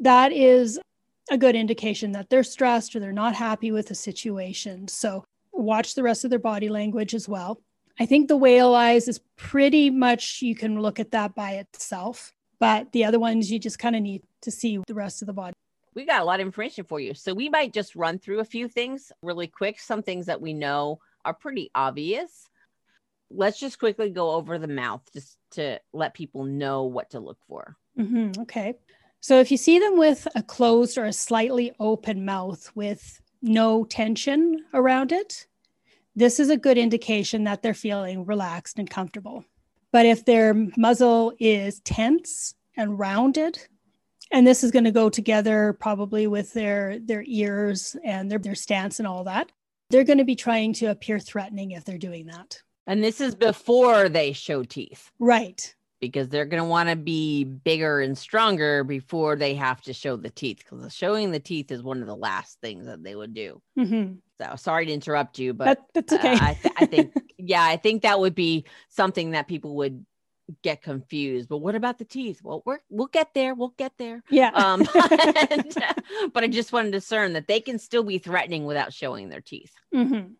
That 0.00 0.32
is 0.32 0.78
a 1.30 1.38
good 1.38 1.54
indication 1.54 2.10
that 2.12 2.30
they're 2.30 2.42
stressed 2.42 2.96
or 2.96 3.00
they're 3.00 3.12
not 3.12 3.36
happy 3.36 3.70
with 3.70 3.86
the 3.86 3.94
situation. 3.94 4.88
So 4.88 5.24
watch 5.52 5.94
the 5.94 6.02
rest 6.02 6.24
of 6.24 6.30
their 6.30 6.38
body 6.40 6.68
language 6.68 7.14
as 7.14 7.28
well. 7.28 7.60
I 8.00 8.06
think 8.06 8.26
the 8.26 8.36
whale 8.36 8.74
eyes 8.74 9.06
is 9.06 9.20
pretty 9.36 9.88
much 9.90 10.42
you 10.42 10.56
can 10.56 10.80
look 10.82 10.98
at 10.98 11.12
that 11.12 11.36
by 11.36 11.52
itself, 11.52 12.32
but 12.58 12.90
the 12.90 13.04
other 13.04 13.20
ones 13.20 13.52
you 13.52 13.60
just 13.60 13.78
kind 13.78 13.94
of 13.94 14.02
need 14.02 14.22
to 14.40 14.50
see 14.50 14.78
the 14.88 14.94
rest 14.94 15.22
of 15.22 15.26
the 15.26 15.32
body. 15.32 15.54
We 15.94 16.04
got 16.04 16.22
a 16.22 16.24
lot 16.24 16.40
of 16.40 16.46
information 16.46 16.84
for 16.84 17.00
you. 17.00 17.14
So 17.14 17.34
we 17.34 17.48
might 17.48 17.72
just 17.72 17.96
run 17.96 18.18
through 18.18 18.40
a 18.40 18.44
few 18.44 18.68
things 18.68 19.12
really 19.22 19.46
quick, 19.46 19.80
some 19.80 20.02
things 20.02 20.26
that 20.26 20.40
we 20.40 20.52
know 20.52 21.00
are 21.24 21.34
pretty 21.34 21.70
obvious. 21.74 22.48
Let's 23.30 23.60
just 23.60 23.78
quickly 23.78 24.10
go 24.10 24.32
over 24.32 24.58
the 24.58 24.68
mouth 24.68 25.02
just 25.12 25.38
to 25.52 25.80
let 25.92 26.14
people 26.14 26.44
know 26.44 26.84
what 26.84 27.10
to 27.10 27.20
look 27.20 27.38
for. 27.46 27.76
Mhm, 27.98 28.38
okay. 28.40 28.74
So 29.20 29.38
if 29.38 29.50
you 29.50 29.56
see 29.56 29.78
them 29.78 29.98
with 29.98 30.26
a 30.34 30.42
closed 30.42 30.96
or 30.96 31.04
a 31.04 31.12
slightly 31.12 31.72
open 31.78 32.24
mouth 32.24 32.70
with 32.74 33.20
no 33.42 33.84
tension 33.84 34.64
around 34.72 35.12
it, 35.12 35.46
this 36.16 36.40
is 36.40 36.50
a 36.50 36.56
good 36.56 36.78
indication 36.78 37.44
that 37.44 37.62
they're 37.62 37.74
feeling 37.74 38.24
relaxed 38.24 38.78
and 38.78 38.88
comfortable. 38.88 39.44
But 39.92 40.06
if 40.06 40.24
their 40.24 40.54
muzzle 40.76 41.32
is 41.38 41.80
tense 41.80 42.54
and 42.76 42.98
rounded, 42.98 43.58
and 44.30 44.46
this 44.46 44.62
is 44.64 44.70
going 44.70 44.84
to 44.84 44.90
go 44.90 45.10
together 45.10 45.76
probably 45.80 46.26
with 46.26 46.52
their 46.52 46.98
their 46.98 47.24
ears 47.26 47.96
and 48.04 48.30
their, 48.30 48.38
their 48.38 48.54
stance 48.54 48.98
and 48.98 49.06
all 49.08 49.24
that, 49.24 49.50
they're 49.90 50.04
going 50.04 50.18
to 50.18 50.24
be 50.24 50.36
trying 50.36 50.72
to 50.74 50.86
appear 50.86 51.18
threatening 51.18 51.72
if 51.72 51.84
they're 51.84 51.98
doing 51.98 52.26
that. 52.26 52.60
And 52.86 53.02
this 53.04 53.20
is 53.20 53.34
before 53.34 54.08
they 54.08 54.32
show 54.32 54.62
teeth 54.64 55.10
Right. 55.18 55.74
because 56.00 56.28
they're 56.28 56.46
going 56.46 56.62
to 56.62 56.68
want 56.68 56.88
to 56.88 56.96
be 56.96 57.44
bigger 57.44 58.00
and 58.00 58.16
stronger 58.16 58.82
before 58.84 59.36
they 59.36 59.54
have 59.54 59.80
to 59.82 59.92
show 59.92 60.16
the 60.16 60.30
teeth 60.30 60.58
because 60.58 60.92
showing 60.94 61.30
the 61.30 61.38
teeth 61.40 61.70
is 61.70 61.82
one 61.82 62.00
of 62.00 62.06
the 62.08 62.16
last 62.16 62.58
things 62.60 62.86
that 62.86 63.02
they 63.04 63.14
would 63.14 63.34
do. 63.34 63.60
hmm 63.76 64.14
So 64.40 64.54
sorry 64.56 64.86
to 64.86 64.92
interrupt 64.92 65.38
you, 65.38 65.52
but 65.54 65.64
That, 65.66 65.78
that's 65.94 66.12
okay. 66.14 66.32
Uh, 66.32 66.38
I, 66.40 66.54
th- 66.54 66.74
I 66.78 66.86
think, 66.86 67.12
yeah, 67.38 67.62
I 67.62 67.76
think 67.76 68.02
that 68.02 68.18
would 68.18 68.34
be 68.34 68.64
something 68.88 69.32
that 69.32 69.46
people 69.46 69.76
would 69.76 70.04
get 70.62 70.82
confused. 70.82 71.48
But 71.48 71.58
what 71.58 71.74
about 71.74 71.98
the 71.98 72.04
teeth? 72.04 72.40
Well, 72.42 72.62
we're, 72.64 72.80
we'll 72.90 73.06
get 73.08 73.34
there. 73.34 73.54
We'll 73.54 73.74
get 73.76 73.92
there. 73.98 74.22
yeah. 74.30 74.50
Um, 74.54 74.80
and, 75.50 75.74
but 76.32 76.44
I 76.44 76.48
just 76.48 76.72
want 76.72 76.86
to 76.86 76.90
discern 76.90 77.32
that 77.34 77.46
they 77.48 77.60
can 77.60 77.78
still 77.78 78.02
be 78.02 78.18
threatening 78.18 78.64
without 78.64 78.92
showing 78.92 79.28
their 79.28 79.40
teeth. 79.40 79.72
Mhm. 79.94 80.32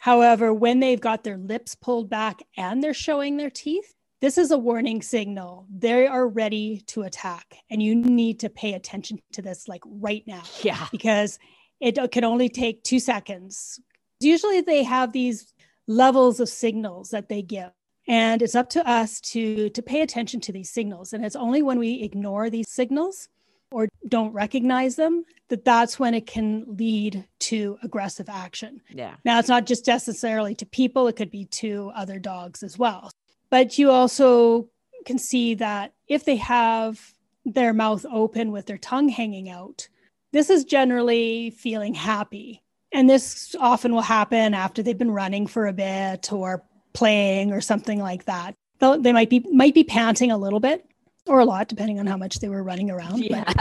However, 0.00 0.54
when 0.54 0.80
they've 0.80 1.00
got 1.00 1.24
their 1.24 1.36
lips 1.38 1.74
pulled 1.74 2.08
back 2.08 2.40
and 2.56 2.82
they're 2.82 2.94
showing 2.94 3.36
their 3.36 3.50
teeth, 3.50 3.94
this 4.20 4.38
is 4.38 4.50
a 4.50 4.58
warning 4.58 5.02
signal. 5.02 5.66
They 5.70 6.06
are 6.06 6.26
ready 6.26 6.82
to 6.88 7.02
attack, 7.02 7.58
and 7.70 7.80
you 7.82 7.94
need 7.94 8.40
to 8.40 8.48
pay 8.50 8.74
attention 8.74 9.20
to 9.32 9.42
this 9.42 9.68
like 9.68 9.82
right 9.86 10.24
now 10.26 10.42
Yeah. 10.62 10.86
because 10.90 11.38
it 11.80 11.98
can 12.10 12.24
only 12.24 12.48
take 12.48 12.82
two 12.82 12.98
seconds. 12.98 13.80
Usually, 14.20 14.60
they 14.60 14.82
have 14.82 15.12
these 15.12 15.52
levels 15.86 16.40
of 16.40 16.48
signals 16.48 17.10
that 17.10 17.28
they 17.28 17.42
give, 17.42 17.70
And 18.08 18.40
it's 18.40 18.54
up 18.54 18.70
to 18.70 18.88
us 18.88 19.20
to, 19.20 19.68
to 19.70 19.82
pay 19.82 20.00
attention 20.00 20.40
to 20.40 20.52
these 20.52 20.70
signals. 20.70 21.12
And 21.12 21.24
it's 21.24 21.36
only 21.36 21.62
when 21.62 21.78
we 21.78 22.02
ignore 22.02 22.48
these 22.48 22.68
signals 22.68 23.28
or 23.70 23.88
don't 24.08 24.32
recognize 24.32 24.96
them 24.96 25.24
that 25.48 25.64
that's 25.64 25.98
when 25.98 26.14
it 26.14 26.26
can 26.26 26.64
lead 26.66 27.26
to 27.40 27.78
aggressive 27.82 28.28
action. 28.28 28.80
Yeah. 28.88 29.16
Now, 29.24 29.38
it's 29.38 29.48
not 29.48 29.66
just 29.66 29.86
necessarily 29.86 30.54
to 30.56 30.66
people, 30.66 31.06
it 31.06 31.16
could 31.16 31.30
be 31.30 31.44
to 31.46 31.92
other 31.94 32.18
dogs 32.18 32.62
as 32.62 32.78
well. 32.78 33.10
But 33.50 33.78
you 33.78 33.90
also 33.90 34.68
can 35.04 35.18
see 35.18 35.54
that 35.54 35.92
if 36.06 36.24
they 36.24 36.36
have 36.36 37.14
their 37.44 37.72
mouth 37.72 38.04
open 38.10 38.52
with 38.52 38.66
their 38.66 38.78
tongue 38.78 39.08
hanging 39.08 39.48
out, 39.50 39.88
this 40.32 40.50
is 40.50 40.64
generally 40.64 41.50
feeling 41.50 41.94
happy. 41.94 42.62
And 42.92 43.08
this 43.08 43.54
often 43.58 43.92
will 43.92 44.00
happen 44.00 44.54
after 44.54 44.82
they've 44.82 44.96
been 44.96 45.10
running 45.10 45.46
for 45.46 45.66
a 45.66 45.72
bit 45.72 46.32
or 46.32 46.64
playing 46.98 47.52
or 47.52 47.60
something 47.60 48.00
like 48.00 48.24
that. 48.24 48.54
They 48.80 49.12
might 49.12 49.30
be 49.30 49.40
might 49.52 49.74
be 49.74 49.84
panting 49.84 50.30
a 50.30 50.38
little 50.38 50.60
bit 50.60 50.84
or 51.26 51.38
a 51.40 51.44
lot, 51.44 51.68
depending 51.68 52.00
on 52.00 52.06
how 52.06 52.16
much 52.16 52.40
they 52.40 52.48
were 52.48 52.62
running 52.62 52.90
around. 52.90 53.24
Yeah. 53.24 53.52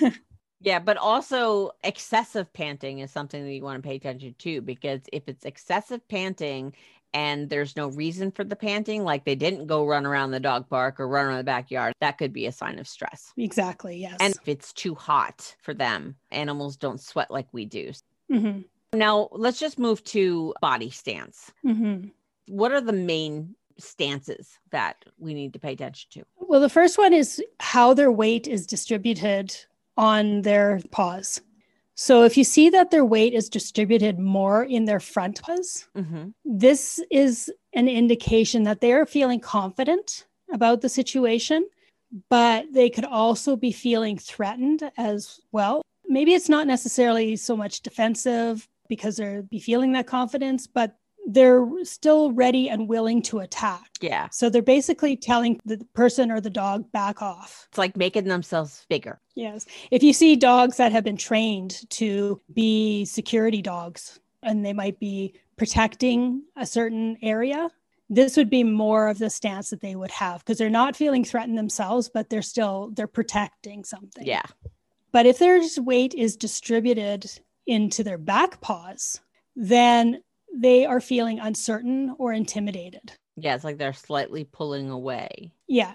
yeah, 0.60 0.78
but 0.78 0.96
also 0.98 1.70
excessive 1.82 2.52
panting 2.52 2.98
is 2.98 3.10
something 3.10 3.42
that 3.42 3.52
you 3.52 3.62
want 3.62 3.82
to 3.82 3.88
pay 3.88 3.96
attention 3.96 4.34
to 4.38 4.60
because 4.60 5.00
if 5.12 5.22
it's 5.28 5.44
excessive 5.44 6.06
panting 6.08 6.74
and 7.14 7.48
there's 7.48 7.76
no 7.76 7.88
reason 7.88 8.30
for 8.30 8.44
the 8.44 8.56
panting, 8.56 9.04
like 9.04 9.24
they 9.24 9.34
didn't 9.34 9.66
go 9.66 9.86
run 9.86 10.06
around 10.06 10.30
the 10.30 10.40
dog 10.40 10.68
park 10.68 10.98
or 10.98 11.08
run 11.08 11.26
around 11.26 11.38
the 11.38 11.44
backyard, 11.44 11.94
that 12.00 12.18
could 12.18 12.32
be 12.32 12.46
a 12.46 12.52
sign 12.52 12.78
of 12.78 12.88
stress. 12.88 13.32
Exactly. 13.36 13.98
Yes. 13.98 14.16
And 14.20 14.34
if 14.34 14.48
it's 14.48 14.72
too 14.72 14.94
hot 14.94 15.54
for 15.62 15.74
them, 15.74 16.16
animals 16.30 16.76
don't 16.76 17.00
sweat 17.00 17.30
like 17.30 17.48
we 17.52 17.64
do. 17.64 17.92
Mm-hmm. 18.30 18.60
Now, 18.94 19.28
let's 19.32 19.58
just 19.58 19.78
move 19.78 20.04
to 20.04 20.54
body 20.60 20.90
stance. 20.90 21.50
Mm-hmm. 21.64 22.08
What 22.48 22.72
are 22.72 22.80
the 22.80 22.92
main 22.92 23.54
stances 23.78 24.58
that 24.70 25.04
we 25.18 25.32
need 25.32 25.52
to 25.54 25.58
pay 25.58 25.72
attention 25.72 26.10
to? 26.12 26.24
Well, 26.36 26.60
the 26.60 26.68
first 26.68 26.98
one 26.98 27.12
is 27.14 27.42
how 27.60 27.94
their 27.94 28.12
weight 28.12 28.46
is 28.46 28.66
distributed 28.66 29.56
on 29.96 30.42
their 30.42 30.80
paws. 30.90 31.40
So 31.94 32.24
if 32.24 32.36
you 32.36 32.44
see 32.44 32.70
that 32.70 32.90
their 32.90 33.04
weight 33.04 33.34
is 33.34 33.48
distributed 33.48 34.18
more 34.18 34.64
in 34.64 34.86
their 34.86 35.00
front 35.00 35.42
paws, 35.42 35.86
mm-hmm. 35.96 36.30
this 36.44 37.00
is 37.10 37.50
an 37.74 37.88
indication 37.88 38.62
that 38.64 38.80
they 38.80 38.92
are 38.92 39.06
feeling 39.06 39.40
confident 39.40 40.26
about 40.52 40.80
the 40.80 40.88
situation, 40.88 41.66
but 42.28 42.66
they 42.72 42.90
could 42.90 43.04
also 43.04 43.56
be 43.56 43.72
feeling 43.72 44.18
threatened 44.18 44.90
as 44.96 45.40
well. 45.52 45.82
Maybe 46.08 46.34
it's 46.34 46.48
not 46.48 46.66
necessarily 46.66 47.36
so 47.36 47.56
much 47.56 47.80
defensive 47.80 48.68
because 48.92 49.16
they're 49.16 49.40
be 49.40 49.58
feeling 49.58 49.92
that 49.92 50.06
confidence, 50.06 50.66
but 50.66 50.98
they're 51.26 51.66
still 51.82 52.30
ready 52.32 52.68
and 52.68 52.90
willing 52.90 53.22
to 53.22 53.38
attack. 53.38 53.88
Yeah. 54.02 54.28
So 54.30 54.50
they're 54.50 54.60
basically 54.60 55.16
telling 55.16 55.58
the 55.64 55.78
person 55.94 56.30
or 56.30 56.42
the 56.42 56.50
dog 56.50 56.92
back 56.92 57.22
off. 57.22 57.68
It's 57.70 57.78
like 57.78 57.96
making 57.96 58.24
themselves 58.24 58.84
bigger. 58.90 59.18
Yes. 59.34 59.64
If 59.90 60.02
you 60.02 60.12
see 60.12 60.36
dogs 60.36 60.76
that 60.76 60.92
have 60.92 61.04
been 61.04 61.16
trained 61.16 61.88
to 61.92 62.38
be 62.52 63.06
security 63.06 63.62
dogs 63.62 64.20
and 64.42 64.62
they 64.62 64.74
might 64.74 65.00
be 65.00 65.32
protecting 65.56 66.42
a 66.56 66.66
certain 66.66 67.16
area, 67.22 67.70
this 68.10 68.36
would 68.36 68.50
be 68.50 68.62
more 68.62 69.08
of 69.08 69.18
the 69.18 69.30
stance 69.30 69.70
that 69.70 69.80
they 69.80 69.96
would 69.96 70.10
have 70.10 70.40
because 70.40 70.58
they're 70.58 70.68
not 70.68 70.96
feeling 70.96 71.24
threatened 71.24 71.56
themselves, 71.56 72.10
but 72.12 72.28
they're 72.28 72.42
still 72.42 72.90
they're 72.94 73.06
protecting 73.06 73.84
something. 73.84 74.26
Yeah. 74.26 74.42
But 75.12 75.24
if 75.24 75.38
their 75.38 75.62
weight 75.78 76.12
is 76.12 76.36
distributed 76.36 77.30
into 77.66 78.02
their 78.04 78.18
back 78.18 78.60
paws, 78.60 79.20
then 79.56 80.22
they 80.54 80.84
are 80.84 81.00
feeling 81.00 81.38
uncertain 81.38 82.14
or 82.18 82.32
intimidated. 82.32 83.12
Yeah, 83.36 83.54
it's 83.54 83.64
like 83.64 83.78
they're 83.78 83.92
slightly 83.92 84.44
pulling 84.44 84.90
away. 84.90 85.52
Yeah. 85.66 85.94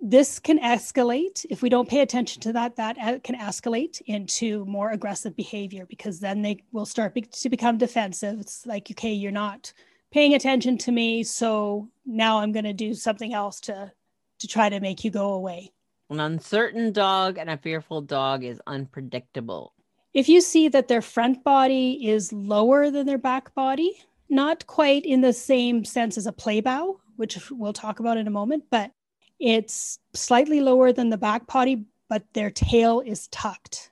This 0.00 0.38
can 0.38 0.58
escalate. 0.58 1.46
If 1.48 1.62
we 1.62 1.68
don't 1.68 1.88
pay 1.88 2.00
attention 2.00 2.42
to 2.42 2.52
that, 2.54 2.76
that 2.76 3.22
can 3.22 3.36
escalate 3.36 4.02
into 4.06 4.64
more 4.66 4.90
aggressive 4.90 5.36
behavior 5.36 5.86
because 5.88 6.20
then 6.20 6.42
they 6.42 6.64
will 6.72 6.86
start 6.86 7.14
be- 7.14 7.22
to 7.22 7.48
become 7.48 7.78
defensive. 7.78 8.40
It's 8.40 8.66
like, 8.66 8.90
okay, 8.90 9.12
you're 9.12 9.30
not 9.30 9.72
paying 10.12 10.34
attention 10.34 10.76
to 10.78 10.92
me. 10.92 11.22
So 11.22 11.88
now 12.04 12.40
I'm 12.40 12.52
going 12.52 12.64
to 12.64 12.72
do 12.72 12.94
something 12.94 13.32
else 13.32 13.60
to, 13.60 13.92
to 14.40 14.48
try 14.48 14.68
to 14.68 14.80
make 14.80 15.04
you 15.04 15.10
go 15.10 15.32
away. 15.34 15.72
An 16.10 16.20
uncertain 16.20 16.92
dog 16.92 17.38
and 17.38 17.48
a 17.48 17.56
fearful 17.56 18.02
dog 18.02 18.44
is 18.44 18.60
unpredictable. 18.66 19.72
If 20.14 20.28
you 20.28 20.42
see 20.42 20.68
that 20.68 20.88
their 20.88 21.00
front 21.00 21.42
body 21.42 22.06
is 22.06 22.32
lower 22.32 22.90
than 22.90 23.06
their 23.06 23.18
back 23.18 23.54
body, 23.54 23.94
not 24.28 24.66
quite 24.66 25.06
in 25.06 25.22
the 25.22 25.32
same 25.32 25.84
sense 25.84 26.18
as 26.18 26.26
a 26.26 26.32
play 26.32 26.60
bow, 26.60 27.00
which 27.16 27.50
we'll 27.50 27.72
talk 27.72 27.98
about 27.98 28.18
in 28.18 28.26
a 28.26 28.30
moment, 28.30 28.64
but 28.70 28.90
it's 29.38 29.98
slightly 30.12 30.60
lower 30.60 30.92
than 30.92 31.08
the 31.08 31.16
back 31.16 31.46
body, 31.46 31.84
but 32.08 32.24
their 32.34 32.50
tail 32.50 33.00
is 33.00 33.28
tucked. 33.28 33.90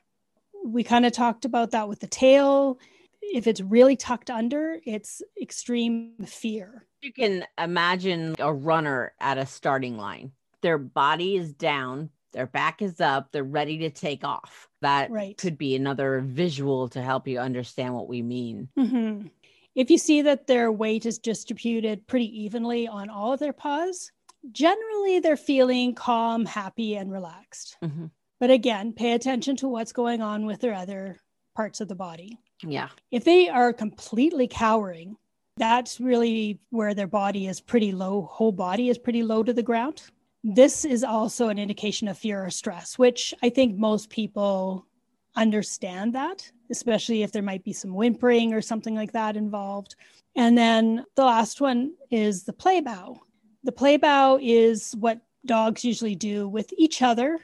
We 0.65 0.85
kind 0.85 1.07
of 1.07 1.13
talked 1.13 1.47
about 1.47 1.71
that 1.71 1.89
with 1.89 2.01
the 2.01 2.07
tail. 2.07 2.79
If 3.23 3.47
it's 3.47 3.63
really 3.63 3.97
tucked 3.97 4.31
under, 4.31 4.79
it's 4.85 5.23
extreme 5.41 6.15
fear. 6.27 6.87
You 7.01 7.15
can 7.15 7.47
imagine 7.57 8.37
a 8.39 8.53
runner 8.53 9.15
at 9.21 9.39
a 9.39 9.47
starting 9.47 9.97
line. 9.97 10.33
Their 10.61 10.77
body 10.77 11.37
is 11.37 11.55
down, 11.55 12.11
their 12.33 12.47
back 12.47 12.83
is 12.83 13.01
up, 13.01 13.33
they're 13.33 13.45
ready 13.45 13.79
to 13.79 13.91
take 13.91 14.25
off. 14.25 14.69
That 14.83 15.11
right. 15.11 15.37
could 15.37 15.59
be 15.59 15.75
another 15.75 16.21
visual 16.21 16.89
to 16.91 17.03
help 17.03 17.29
you 17.29 17.39
understand 17.39 17.95
what 17.95 18.09
we 18.09 18.23
mean. 18.23 18.69
Mm-hmm. 18.79 19.27
If 19.75 19.91
you 19.91 19.99
see 19.99 20.23
that 20.23 20.47
their 20.47 20.73
weight 20.73 21.07
is 21.07 21.19
distributed 21.19 22.07
pretty 22.07 22.43
evenly 22.43 22.89
on 22.89 23.09
all 23.09 23.33
of 23.33 23.41
their 23.41 23.53
paws, 23.53 24.11
generally 24.53 25.21
they're 25.21 25.37
feeling 25.37 25.95
calm, 25.95 26.45
happy, 26.45 26.97
and 26.97 27.13
relaxed. 27.13 27.77
Mm-hmm. 27.83 28.07
But 28.41 28.51
again, 28.51 28.93
pay 28.93 29.13
attention 29.13 29.57
to 29.57 29.69
what's 29.69 29.93
going 29.93 30.23
on 30.23 30.47
with 30.47 30.61
their 30.61 30.75
other 30.75 31.19
parts 31.55 31.81
of 31.81 31.89
the 31.89 31.95
body. 31.95 32.39
Yeah. 32.63 32.89
If 33.11 33.25
they 33.25 33.49
are 33.49 33.73
completely 33.73 34.49
cowering, 34.49 35.17
that's 35.57 36.01
really 36.01 36.59
where 36.71 36.95
their 36.95 37.07
body 37.07 37.47
is 37.47 37.61
pretty 37.61 37.93
low, 37.93 38.23
whole 38.23 38.53
body 38.53 38.89
is 38.89 38.99
pretty 38.99 39.23
low 39.23 39.43
to 39.43 39.53
the 39.53 39.63
ground 39.63 40.03
this 40.43 40.85
is 40.85 41.05
also 41.05 41.49
an 41.49 41.59
indication 41.59 42.09
of 42.09 42.19
fear 42.19 42.45
or 42.45 42.51
stress, 42.51 42.99
which 42.99 43.35
I 43.43 43.51
think 43.51 43.77
most 43.77 44.09
people 44.11 44.87
understand 45.37 46.15
that, 46.15 46.51
especially 46.71 47.23
if 47.23 47.33
there 47.33 47.43
might 47.43 47.65
be 47.65 47.73
some 47.73 47.95
whimpering 47.95 48.53
or 48.53 48.63
something 48.63 48.95
like 48.95 49.13
that 49.13 49.37
involved. 49.37 49.97
And 50.37 50.57
then 50.57 51.05
the 51.17 51.25
last 51.25 51.61
one 51.61 51.93
is 52.11 52.45
the 52.45 52.53
play 52.53 52.81
bow. 52.81 53.21
The 53.65 53.73
play 53.73 53.97
bow 53.97 54.39
is 54.41 54.95
what 54.99 55.21
dogs 55.47 55.85
usually 55.85 56.15
do 56.15 56.49
with 56.49 56.73
each 56.77 57.03
other, 57.03 57.39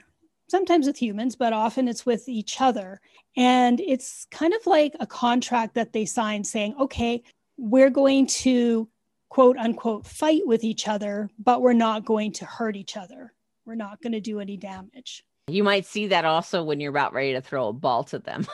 sometimes 0.48 0.86
with 0.86 1.00
humans, 1.00 1.36
but 1.36 1.52
often 1.52 1.88
it's 1.88 2.06
with 2.06 2.28
each 2.28 2.60
other. 2.60 3.00
And 3.36 3.80
it's 3.80 4.26
kind 4.30 4.54
of 4.54 4.66
like 4.66 4.96
a 5.00 5.06
contract 5.06 5.74
that 5.74 5.92
they 5.92 6.06
sign 6.06 6.44
saying, 6.44 6.74
okay, 6.80 7.22
we're 7.58 7.90
going 7.90 8.26
to 8.26 8.88
quote 9.28 9.56
unquote 9.56 10.06
fight 10.06 10.42
with 10.46 10.64
each 10.64 10.88
other, 10.88 11.30
but 11.38 11.60
we're 11.60 11.72
not 11.72 12.04
going 12.04 12.32
to 12.32 12.44
hurt 12.44 12.76
each 12.76 12.96
other. 12.96 13.32
We're 13.64 13.74
not 13.74 14.00
going 14.00 14.12
to 14.12 14.20
do 14.20 14.40
any 14.40 14.56
damage. 14.56 15.24
You 15.48 15.62
might 15.62 15.86
see 15.86 16.08
that 16.08 16.24
also 16.24 16.64
when 16.64 16.80
you're 16.80 16.90
about 16.90 17.12
ready 17.12 17.32
to 17.32 17.40
throw 17.40 17.68
a 17.68 17.72
ball 17.72 18.02
to 18.04 18.18
them. 18.18 18.46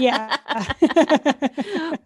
yeah. 0.00 0.36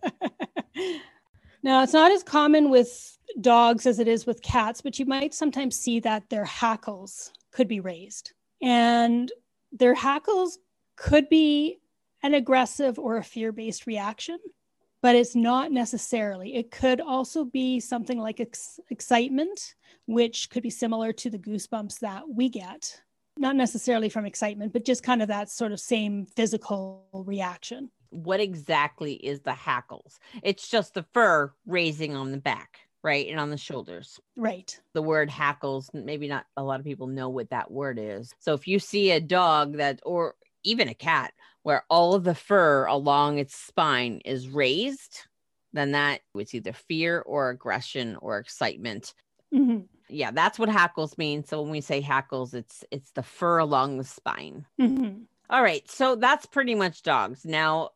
now, 1.63 1.83
it's 1.83 1.93
not 1.93 2.13
as 2.13 2.23
common 2.23 2.71
with 2.71 3.19
dogs 3.41 3.87
as 3.87 3.99
it 3.99 4.07
is 4.07 4.25
with 4.25 4.43
cats, 4.43 4.81
but 4.81 5.01
you 5.01 5.07
might 5.07 5.35
sometimes 5.35 5.77
see 5.77 5.99
that 6.01 6.31
their 6.31 6.45
hackles 6.45 7.33
could 7.51 7.67
be 7.67 7.81
raised. 7.81 8.35
And 8.63 9.33
their 9.73 9.95
hackles 9.95 10.59
could 10.97 11.29
be 11.29 11.79
an 12.23 12.35
aggressive 12.35 12.99
or 12.99 13.17
a 13.17 13.25
fear 13.25 13.51
based 13.51 13.87
reaction 13.87 14.39
but 15.03 15.15
it's 15.15 15.37
not 15.37 15.71
necessarily. 15.73 16.57
It 16.57 16.71
could 16.71 17.01
also 17.01 17.45
be 17.45 17.81
something 17.81 18.19
like 18.19 18.41
ex- 18.41 18.81
excitement, 18.91 19.75
which 20.07 20.51
could 20.51 20.63
be 20.63 20.71
similar 20.71 21.13
to 21.15 21.31
the 21.31 21.39
goosebumps 21.39 22.01
that 22.01 22.29
we 22.29 22.49
get, 22.49 23.01
not 23.37 23.57
necessarily 23.57 24.09
from 24.09 24.27
excitement, 24.27 24.73
but 24.73 24.85
just 24.85 25.03
kind 25.03 25.23
of 25.23 25.29
that 25.29 25.51
sort 25.51 25.73
of 25.73 25.81
same 25.81 26.27
physical 26.27 27.07
reaction. 27.13 27.91
What 28.11 28.41
exactly 28.41 29.15
is 29.15 29.41
the 29.41 29.53
hackles? 29.53 30.19
It's 30.43 30.69
just 30.69 30.95
the 30.95 31.05
fur 31.13 31.53
raising 31.67 32.17
on 32.17 32.33
the 32.33 32.39
back, 32.39 32.81
right? 33.03 33.29
And 33.29 33.39
on 33.39 33.51
the 33.51 33.59
shoulders. 33.59 34.19
Right. 34.37 34.79
The 34.95 35.03
word 35.03 35.31
hackles, 35.31 35.91
maybe 35.93 36.27
not 36.27 36.47
a 36.57 36.65
lot 36.65 36.81
of 36.81 36.87
people 36.87 37.07
know 37.07 37.29
what 37.29 37.51
that 37.51 37.71
word 37.71 37.99
is. 38.01 38.35
So 38.41 38.55
if 38.55 38.67
you 38.67 38.79
see 38.79 39.11
a 39.11 39.21
dog 39.21 39.77
that, 39.77 40.01
or 40.05 40.35
even 40.65 40.89
a 40.89 40.95
cat 40.95 41.33
where 41.69 41.85
all 41.91 42.15
of 42.15 42.25
the 42.25 42.35
fur 42.35 42.87
along 42.87 43.37
its 43.37 43.55
spine 43.55 44.23
is 44.25 44.49
raised, 44.49 45.27
then 45.75 45.93
that 45.93 46.23
was 46.33 46.55
either 46.55 46.73
fear 46.73 47.21
or 47.21 47.51
aggression 47.51 48.17
or 48.23 48.39
excitement. 48.39 49.13
Mm-hmm. 49.55 49.81
Yeah, 50.09 50.31
that's 50.31 50.59
what 50.59 50.71
hackles 50.71 51.19
mean. 51.19 51.45
So 51.45 51.61
when 51.61 51.71
we 51.71 51.83
say 51.83 52.01
hackles, 52.01 52.55
it's 52.55 52.87
it's 52.91 53.11
the 53.11 53.23
fur 53.23 53.59
along 53.59 53.99
the 53.99 54.05
spine. 54.05 54.65
Mm-hmm. 54.81 55.25
All 55.51 55.63
right, 55.63 55.87
so 55.91 56.17
that's 56.17 56.47
pretty 56.47 56.75
much 56.75 57.03
dogs. 57.03 57.45
Now, 57.45 57.91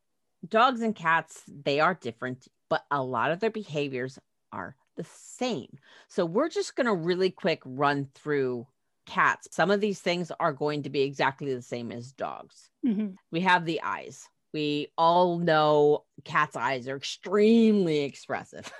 dogs 0.46 0.82
and 0.82 0.94
cats 0.94 1.42
they 1.48 1.80
are 1.80 1.94
different, 1.94 2.48
but 2.68 2.84
a 2.90 3.02
lot 3.02 3.30
of 3.30 3.40
their 3.40 3.50
behaviors 3.50 4.18
are 4.52 4.76
the 4.96 5.06
same. 5.10 5.78
So 6.08 6.26
we're 6.26 6.50
just 6.50 6.76
going 6.76 6.88
to 6.88 6.92
really 6.92 7.30
quick 7.30 7.62
run 7.64 8.08
through 8.14 8.66
cats. 9.06 9.48
Some 9.50 9.70
of 9.70 9.80
these 9.80 10.00
things 10.00 10.30
are 10.40 10.52
going 10.52 10.82
to 10.84 10.90
be 10.90 11.02
exactly 11.02 11.54
the 11.54 11.62
same 11.62 11.92
as 11.92 12.12
dogs. 12.12 12.70
Mhm. 12.84 13.18
We 13.30 13.40
have 13.40 13.64
the 13.64 13.82
eyes. 13.82 14.28
We 14.52 14.88
all 14.98 15.38
know 15.38 16.04
cats' 16.24 16.56
eyes 16.56 16.86
are 16.88 16.96
extremely 16.96 18.00
expressive. 18.00 18.70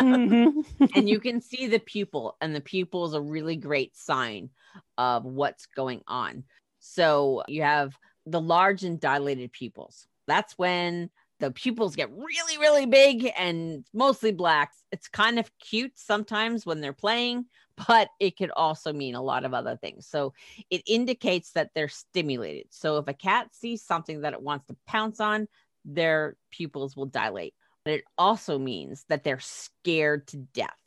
Mhm. 0.00 0.64
and 0.94 1.08
you 1.08 1.20
can 1.20 1.40
see 1.40 1.66
the 1.66 1.78
pupil, 1.78 2.36
and 2.40 2.54
the 2.54 2.60
pupil 2.60 3.04
is 3.04 3.14
a 3.14 3.20
really 3.20 3.56
great 3.56 3.96
sign 3.96 4.50
of 4.98 5.24
what's 5.24 5.66
going 5.66 6.02
on. 6.06 6.44
So 6.78 7.42
you 7.48 7.62
have 7.62 7.98
the 8.26 8.40
large 8.40 8.84
and 8.84 9.00
dilated 9.00 9.52
pupils. 9.52 10.06
That's 10.26 10.56
when 10.58 11.10
the 11.38 11.50
pupils 11.50 11.96
get 11.96 12.10
really, 12.10 12.58
really 12.58 12.86
big 12.86 13.30
and 13.36 13.86
mostly 13.92 14.32
black. 14.32 14.72
It's 14.92 15.08
kind 15.08 15.38
of 15.38 15.50
cute 15.58 15.92
sometimes 15.98 16.66
when 16.66 16.80
they're 16.80 16.92
playing, 16.92 17.46
but 17.86 18.08
it 18.18 18.36
could 18.36 18.50
also 18.56 18.92
mean 18.92 19.14
a 19.14 19.22
lot 19.22 19.44
of 19.44 19.54
other 19.54 19.76
things. 19.76 20.06
So 20.06 20.32
it 20.70 20.82
indicates 20.86 21.52
that 21.52 21.70
they're 21.74 21.88
stimulated. 21.88 22.66
So 22.70 22.98
if 22.98 23.08
a 23.08 23.14
cat 23.14 23.54
sees 23.54 23.82
something 23.82 24.22
that 24.22 24.32
it 24.32 24.42
wants 24.42 24.66
to 24.66 24.76
pounce 24.86 25.20
on, 25.20 25.48
their 25.84 26.36
pupils 26.50 26.96
will 26.96 27.06
dilate. 27.06 27.54
But 27.84 27.94
it 27.94 28.04
also 28.18 28.58
means 28.58 29.04
that 29.08 29.24
they're 29.24 29.40
scared 29.40 30.26
to 30.28 30.38
death. 30.38 30.78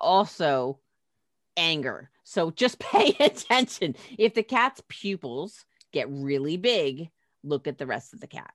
Also, 0.00 0.80
anger. 1.56 2.10
So 2.24 2.50
just 2.50 2.78
pay 2.80 3.14
attention. 3.20 3.94
If 4.18 4.34
the 4.34 4.42
cat's 4.42 4.82
pupils 4.88 5.64
get 5.92 6.10
really 6.10 6.56
big, 6.56 7.10
look 7.42 7.68
at 7.68 7.78
the 7.78 7.86
rest 7.86 8.12
of 8.14 8.20
the 8.20 8.26
cat. 8.26 8.52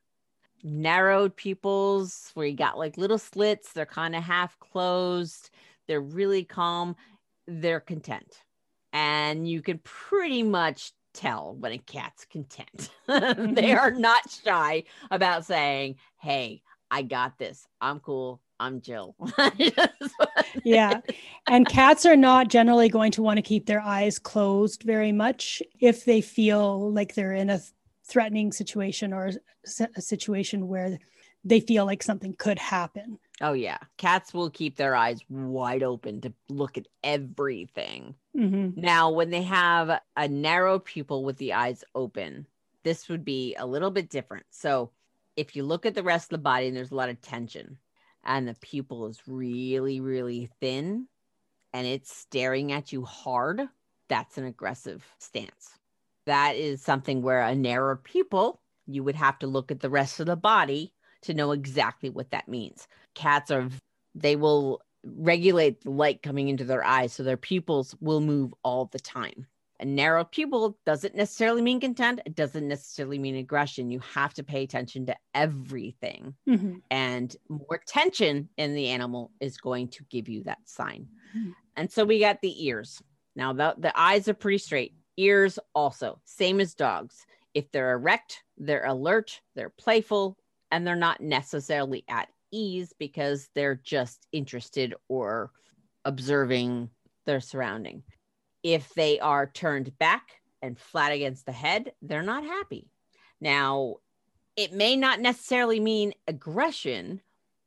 Narrowed 0.61 1.37
pupils, 1.37 2.31
where 2.33 2.45
you 2.45 2.55
got 2.55 2.77
like 2.77 2.97
little 2.97 3.17
slits, 3.17 3.71
they're 3.71 3.85
kind 3.85 4.13
of 4.13 4.23
half 4.23 4.59
closed, 4.59 5.51
they're 5.87 6.01
really 6.01 6.43
calm, 6.43 6.97
they're 7.49 7.79
content. 7.79 8.43
And 8.93 9.47
you 9.47 9.61
can 9.61 9.79
pretty 9.83 10.43
much 10.43 10.93
tell 11.13 11.55
when 11.59 11.71
a 11.71 11.77
cat's 11.77 12.25
content. 12.25 12.89
they 13.55 13.73
are 13.73 13.91
not 13.97 14.29
shy 14.29 14.83
about 15.11 15.45
saying, 15.45 15.95
Hey, 16.17 16.61
I 16.91 17.01
got 17.01 17.37
this. 17.37 17.67
I'm 17.81 17.99
cool. 17.99 18.41
I'm 18.59 18.81
Jill. 18.81 19.15
yeah. 20.63 20.99
And 21.47 21.67
cats 21.67 22.05
are 22.05 22.17
not 22.17 22.49
generally 22.49 22.89
going 22.89 23.11
to 23.13 23.21
want 23.21 23.37
to 23.37 23.41
keep 23.41 23.65
their 23.65 23.79
eyes 23.79 24.19
closed 24.19 24.83
very 24.83 25.11
much 25.11 25.61
if 25.79 26.03
they 26.03 26.19
feel 26.19 26.91
like 26.91 27.15
they're 27.15 27.33
in 27.33 27.49
a 27.49 27.61
threatening 28.05 28.51
situation 28.51 29.13
or 29.13 29.31
a 29.95 30.01
situation 30.01 30.67
where 30.67 30.99
they 31.45 31.61
feel 31.61 31.85
like 31.85 32.03
something 32.03 32.35
could 32.37 32.59
happen. 32.59 33.17
Oh, 33.41 33.53
yeah. 33.53 33.77
Cats 33.97 34.33
will 34.33 34.49
keep 34.49 34.75
their 34.75 34.95
eyes 34.95 35.21
wide 35.29 35.83
open 35.83 36.21
to 36.21 36.33
look 36.49 36.77
at 36.77 36.87
everything. 37.03 38.15
Mhm. 38.35 38.75
Now, 38.75 39.09
when 39.11 39.29
they 39.29 39.43
have 39.43 40.01
a 40.15 40.27
narrow 40.27 40.79
pupil 40.79 41.23
with 41.23 41.37
the 41.37 41.53
eyes 41.53 41.83
open, 41.95 42.47
this 42.83 43.09
would 43.09 43.25
be 43.25 43.55
a 43.55 43.65
little 43.65 43.91
bit 43.91 44.09
different. 44.09 44.45
So, 44.51 44.91
if 45.35 45.55
you 45.55 45.63
look 45.63 45.85
at 45.85 45.95
the 45.95 46.03
rest 46.03 46.25
of 46.27 46.37
the 46.37 46.43
body 46.43 46.67
and 46.67 46.75
there's 46.75 46.91
a 46.91 46.95
lot 46.95 47.09
of 47.09 47.21
tension, 47.21 47.79
and 48.23 48.47
the 48.47 48.55
pupil 48.55 49.07
is 49.07 49.27
really, 49.27 50.01
really 50.01 50.47
thin 50.59 51.07
and 51.73 51.87
it's 51.87 52.15
staring 52.15 52.71
at 52.71 52.91
you 52.91 53.03
hard, 53.05 53.69
that's 54.07 54.37
an 54.37 54.45
aggressive 54.45 55.05
stance. 55.19 55.77
That 56.25 56.55
is 56.55 56.81
something 56.81 57.21
where 57.21 57.41
a 57.41 57.55
narrow 57.55 57.95
pupil, 57.97 58.61
you 58.87 59.03
would 59.03 59.15
have 59.15 59.39
to 59.39 59.47
look 59.47 59.71
at 59.71 59.79
the 59.81 59.89
rest 59.89 60.19
of 60.19 60.25
the 60.27 60.35
body 60.35 60.93
to 61.21 61.33
know 61.33 61.51
exactly 61.51 62.09
what 62.09 62.31
that 62.31 62.47
means. 62.47 62.87
Cats 63.19 63.51
are, 63.51 63.67
they 64.15 64.37
will 64.37 64.81
regulate 65.03 65.81
the 65.81 65.91
light 65.91 66.23
coming 66.23 66.47
into 66.47 66.63
their 66.63 66.83
eyes, 66.85 67.11
so 67.11 67.21
their 67.21 67.35
pupils 67.37 67.93
will 67.99 68.21
move 68.21 68.53
all 68.63 68.85
the 68.85 68.99
time. 68.99 69.45
A 69.81 69.85
narrow 69.85 70.23
pupil 70.23 70.77
doesn't 70.85 71.15
necessarily 71.15 71.61
mean 71.61 71.81
content, 71.81 72.21
it 72.25 72.35
doesn't 72.35 72.65
necessarily 72.67 73.19
mean 73.19 73.35
aggression. 73.35 73.91
You 73.91 73.99
have 73.99 74.33
to 74.35 74.43
pay 74.43 74.63
attention 74.63 75.05
to 75.07 75.15
everything 75.35 76.33
Mhm. 76.47 76.81
and 76.91 77.35
more 77.49 77.81
tension 77.85 78.47
in 78.57 78.73
the 78.73 78.87
animal 78.87 79.31
is 79.41 79.57
going 79.57 79.89
to 79.89 80.05
give 80.09 80.29
you 80.29 80.43
that 80.43 80.59
sign. 80.67 81.07
Mhm. 81.35 81.55
And 81.75 81.91
so 81.91 82.05
we 82.05 82.19
got 82.19 82.39
the 82.41 82.65
ears. 82.65 83.01
Now 83.35 83.51
the, 83.51 83.75
the 83.77 83.97
eyes 83.99 84.27
are 84.29 84.33
pretty 84.33 84.57
straight. 84.59 84.95
Ears 85.17 85.59
also, 85.75 86.21
same 86.23 86.61
as 86.61 86.73
dogs. 86.73 87.25
If 87.53 87.69
they're 87.71 87.91
erect, 87.93 88.43
they're 88.57 88.85
alert, 88.85 89.41
they're 89.55 89.69
playful, 89.69 90.37
and 90.71 90.85
they're 90.87 90.95
not 90.95 91.19
necessarily 91.19 92.05
at 92.07 92.29
ease 92.51 92.93
because 92.97 93.49
they're 93.55 93.75
just 93.83 94.27
interested 94.31 94.93
or 95.07 95.51
observing 96.05 96.89
their 97.25 97.39
surrounding. 97.39 98.03
If 98.63 98.93
they 98.93 99.19
are 99.19 99.47
turned 99.47 99.97
back 99.99 100.41
and 100.61 100.77
flat 100.77 101.11
against 101.11 101.45
the 101.45 101.51
head, 101.51 101.93
they're 102.01 102.21
not 102.23 102.43
happy. 102.43 102.89
Now, 103.39 103.97
it 104.55 104.73
may 104.73 104.95
not 104.95 105.21
necessarily 105.21 105.79
mean 105.79 106.13
aggression, 106.27 107.21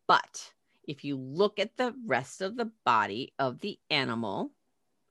but 0.07 0.53
if 0.85 1.05
you 1.05 1.17
look 1.17 1.59
at 1.59 1.77
the 1.77 1.95
rest 2.07 2.43
of 2.43 2.57
the 2.57 2.71
body 2.85 3.33
of 3.39 3.61
the 3.61 3.79
animal, 3.89 4.51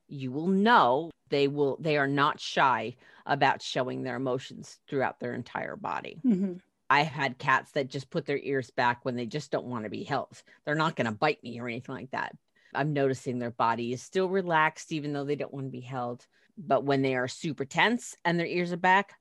you 0.07 0.31
will 0.31 0.47
know 0.47 1.09
they 1.29 1.47
will 1.47 1.77
they 1.79 1.97
are 1.97 2.07
not 2.07 2.39
shy 2.39 2.95
about 3.25 3.61
showing 3.61 4.03
their 4.03 4.17
emotions 4.17 4.79
throughout 4.87 5.19
their 5.19 5.33
entire 5.33 5.75
body. 5.75 6.19
Mhm. 6.25 6.61
I've 6.91 7.07
had 7.07 7.37
cats 7.37 7.71
that 7.71 7.87
just 7.87 8.09
put 8.09 8.25
their 8.25 8.37
ears 8.37 8.69
back 8.69 9.05
when 9.05 9.15
they 9.15 9.25
just 9.25 9.49
don't 9.49 9.67
want 9.67 9.85
to 9.85 9.89
be 9.89 10.03
held. 10.03 10.43
They're 10.65 10.75
not 10.75 10.97
going 10.97 11.05
to 11.05 11.13
bite 11.13 11.41
me 11.41 11.57
or 11.61 11.69
anything 11.69 11.95
like 11.95 12.11
that. 12.11 12.35
I'm 12.73 12.91
noticing 12.91 13.39
their 13.39 13.49
body 13.51 13.93
is 13.93 14.03
still 14.03 14.27
relaxed, 14.27 14.91
even 14.91 15.13
though 15.13 15.23
they 15.23 15.37
don't 15.37 15.53
want 15.53 15.67
to 15.67 15.71
be 15.71 15.79
held. 15.79 16.27
But 16.57 16.83
when 16.83 17.01
they 17.01 17.15
are 17.15 17.29
super 17.29 17.63
tense 17.63 18.17
and 18.25 18.37
their 18.37 18.45
ears 18.45 18.73
are 18.73 18.77
back, 18.77 19.13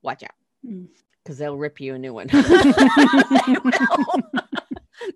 watch 0.00 0.22
out 0.22 0.30
hmm. 0.64 0.84
because 1.24 1.38
they'll 1.38 1.56
rip 1.56 1.80
you 1.80 1.96
a 1.96 1.98
new 1.98 2.14
one. 2.14 2.28
they 2.28 2.40
will. 3.64 4.22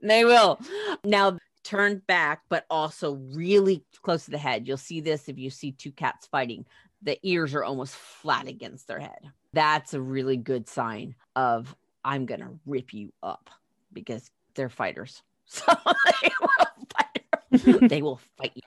they 0.03 0.25
will. 0.25 0.59
Now, 1.05 1.39
turned 1.63 2.05
back, 2.09 2.43
but 2.49 2.67
also 2.69 3.13
really 3.33 3.85
close 4.03 4.25
to 4.25 4.33
the 4.33 4.39
head. 4.39 4.67
You'll 4.67 4.77
see 4.77 5.01
this 5.01 5.29
if 5.29 5.39
you 5.39 5.51
see 5.51 5.71
two 5.71 5.93
cats 5.93 6.27
fighting. 6.27 6.67
The 7.03 7.17
ears 7.23 7.55
are 7.55 7.63
almost 7.63 7.95
flat 7.95 8.49
against 8.49 8.89
their 8.89 8.99
head. 8.99 9.31
That's 9.53 9.95
a 9.95 10.01
really 10.01 10.37
good 10.37 10.69
sign 10.69 11.15
of 11.37 11.77
I'm 12.05 12.27
going 12.27 12.41
to 12.41 12.59
rip 12.67 12.93
you 12.93 13.13
up 13.23 13.51
because 13.93 14.31
they're 14.55 14.69
fighters. 14.69 15.23
So 15.45 15.75
they 16.23 16.31
will 16.41 16.87
fight, 16.97 17.89
they 17.91 18.01
will 18.01 18.21
fight 18.39 18.53
you. 18.55 18.63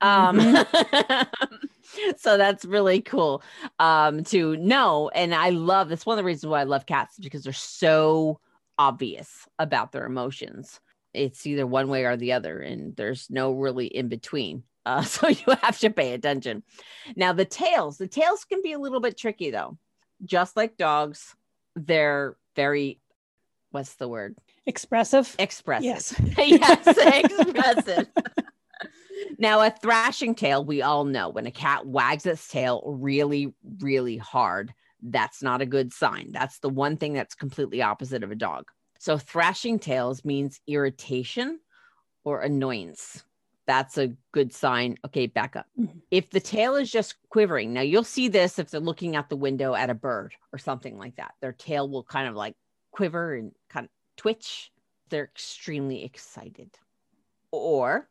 Um, 0.00 0.40
so 2.16 2.36
that's 2.36 2.64
really 2.64 3.00
cool 3.00 3.42
um, 3.78 4.24
to 4.24 4.56
know. 4.56 5.10
And 5.14 5.34
I 5.34 5.50
love 5.50 5.88
that's 5.88 6.06
one 6.06 6.14
of 6.14 6.22
the 6.22 6.26
reasons 6.26 6.50
why 6.50 6.60
I 6.60 6.64
love 6.64 6.86
cats 6.86 7.18
because 7.18 7.44
they're 7.44 7.52
so 7.52 8.40
obvious 8.78 9.48
about 9.58 9.92
their 9.92 10.06
emotions. 10.06 10.80
It's 11.12 11.46
either 11.46 11.66
one 11.66 11.88
way 11.88 12.04
or 12.04 12.16
the 12.16 12.32
other, 12.32 12.58
and 12.58 12.96
there's 12.96 13.30
no 13.30 13.52
really 13.52 13.86
in 13.86 14.08
between. 14.08 14.62
Uh, 14.86 15.00
so 15.00 15.28
you 15.28 15.54
have 15.62 15.78
to 15.78 15.88
pay 15.88 16.12
attention. 16.12 16.62
Now, 17.16 17.32
the 17.32 17.46
tails, 17.46 17.96
the 17.96 18.06
tails 18.06 18.44
can 18.44 18.60
be 18.60 18.72
a 18.72 18.78
little 18.78 19.00
bit 19.00 19.16
tricky 19.16 19.50
though. 19.50 19.78
Just 20.26 20.58
like 20.58 20.76
dogs, 20.76 21.34
they're 21.74 22.36
very, 22.54 23.00
what's 23.70 23.94
the 23.94 24.08
word? 24.08 24.36
Expressive. 24.66 25.34
Expressive. 25.38 25.84
Yes. 25.84 26.14
yes, 26.38 26.86
expressive. 26.98 28.08
now, 29.38 29.60
a 29.60 29.70
thrashing 29.70 30.34
tail, 30.34 30.64
we 30.64 30.82
all 30.82 31.04
know 31.04 31.28
when 31.28 31.46
a 31.46 31.50
cat 31.50 31.86
wags 31.86 32.26
its 32.26 32.48
tail 32.48 32.82
really, 32.86 33.52
really 33.80 34.16
hard, 34.16 34.72
that's 35.02 35.42
not 35.42 35.60
a 35.60 35.66
good 35.66 35.92
sign. 35.92 36.30
That's 36.32 36.58
the 36.60 36.70
one 36.70 36.96
thing 36.96 37.12
that's 37.12 37.34
completely 37.34 37.82
opposite 37.82 38.22
of 38.22 38.30
a 38.30 38.36
dog. 38.36 38.64
So, 38.98 39.18
thrashing 39.18 39.78
tails 39.78 40.24
means 40.24 40.60
irritation 40.66 41.60
or 42.24 42.40
annoyance. 42.40 43.22
That's 43.66 43.96
a 43.96 44.08
good 44.32 44.52
sign. 44.52 44.96
Okay, 45.06 45.26
back 45.26 45.56
up. 45.56 45.66
Mhm. 45.78 46.02
If 46.10 46.30
the 46.30 46.40
tail 46.40 46.76
is 46.76 46.90
just 46.90 47.14
quivering, 47.30 47.72
now 47.72 47.80
you'll 47.80 48.04
see 48.04 48.28
this 48.28 48.58
if 48.58 48.70
they're 48.70 48.80
looking 48.80 49.16
out 49.16 49.30
the 49.30 49.36
window 49.36 49.74
at 49.74 49.90
a 49.90 49.94
bird 49.94 50.34
or 50.52 50.58
something 50.58 50.98
like 50.98 51.16
that. 51.16 51.34
Their 51.40 51.52
tail 51.52 51.88
will 51.88 52.04
kind 52.04 52.28
of 52.28 52.34
like 52.34 52.56
quiver 52.92 53.34
and 53.34 53.52
kind 53.70 53.84
of 53.86 53.90
twitch. 54.16 54.70
They're 55.08 55.24
extremely 55.24 56.04
excited. 56.04 56.70
Or 57.52 58.08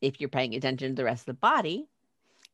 if 0.00 0.20
you're 0.20 0.28
paying 0.30 0.54
attention 0.54 0.90
to 0.90 0.94
the 0.94 1.04
rest 1.04 1.22
of 1.22 1.26
the 1.26 1.34
body 1.34 1.88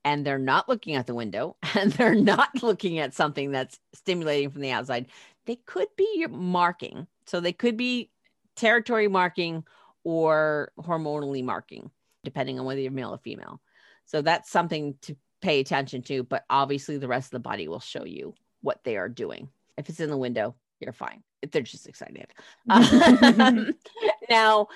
and 0.05 0.27
they're 0.27 0.39
not 0.39 0.69
looking 0.69 0.95
out 0.95 1.07
the 1.07 1.15
window 1.15 1.57
and 1.75 1.93
they're 1.93 2.15
not 2.15 2.63
looking 2.63 2.99
at 2.99 3.15
something 3.15 3.51
that's 3.51 3.81
stimulating 3.95 4.51
from 4.51 4.61
the 4.63 4.73
outside, 4.73 5.07
they 5.47 5.57
could 5.57 5.89
be 5.97 6.27
marking. 6.29 7.07
So 7.27 7.41
they 7.41 7.53
could 7.53 7.77
be 7.77 8.11
territory 8.57 9.09
marking 9.09 9.65
or 10.05 10.73
hormonally 10.79 11.43
marking, 11.43 11.91
depending 12.27 12.61
on 12.61 12.67
whether 12.67 12.81
you're 12.81 12.91
male 12.91 13.15
or 13.15 13.19
female. 13.19 13.63
So 14.05 14.21
that's 14.21 14.51
something 14.51 14.97
to 15.03 15.17
pay 15.41 15.61
attention 15.61 16.03
to. 16.03 16.25
But 16.25 16.45
obviously, 16.51 16.99
the 16.99 17.09
rest 17.09 17.29
of 17.29 17.31
the 17.31 17.49
body 17.49 17.69
will 17.69 17.81
show 17.81 18.05
you 18.05 18.35
what 18.61 18.85
they 18.85 18.97
are 18.97 19.09
doing. 19.09 19.49
If 19.79 19.89
it's 19.89 20.01
in 20.01 20.11
the 20.11 20.17
window, 20.17 20.57
you're 20.81 20.93
fine. 20.93 21.23
If 21.41 21.53
they're 21.53 21.63
just 21.63 21.89
excited. 21.89 22.27
Um, 22.69 23.73
now, 24.31 24.69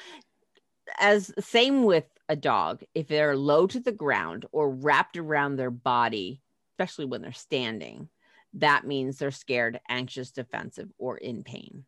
as 0.99 1.33
same 1.41 1.85
with 1.85 2.05
a 2.29 2.37
dog, 2.37 2.83
if 2.95 3.09
they're 3.09 3.37
low 3.37 3.67
to 3.67 3.81
the 3.81 3.93
ground 3.93 4.47
or 4.53 4.71
wrapped 4.71 5.17
around 5.17 5.57
their 5.57 5.71
body, 5.71 6.41
especially 6.73 7.07
when 7.07 7.21
they're 7.21 7.33
standing, 7.33 8.09
that 8.55 8.87
means 8.87 9.19
they're 9.19 9.31
scared, 9.31 9.81
anxious, 9.89 10.31
defensive, 10.31 10.89
or 10.99 11.19
in 11.19 11.43
pain. 11.43 11.85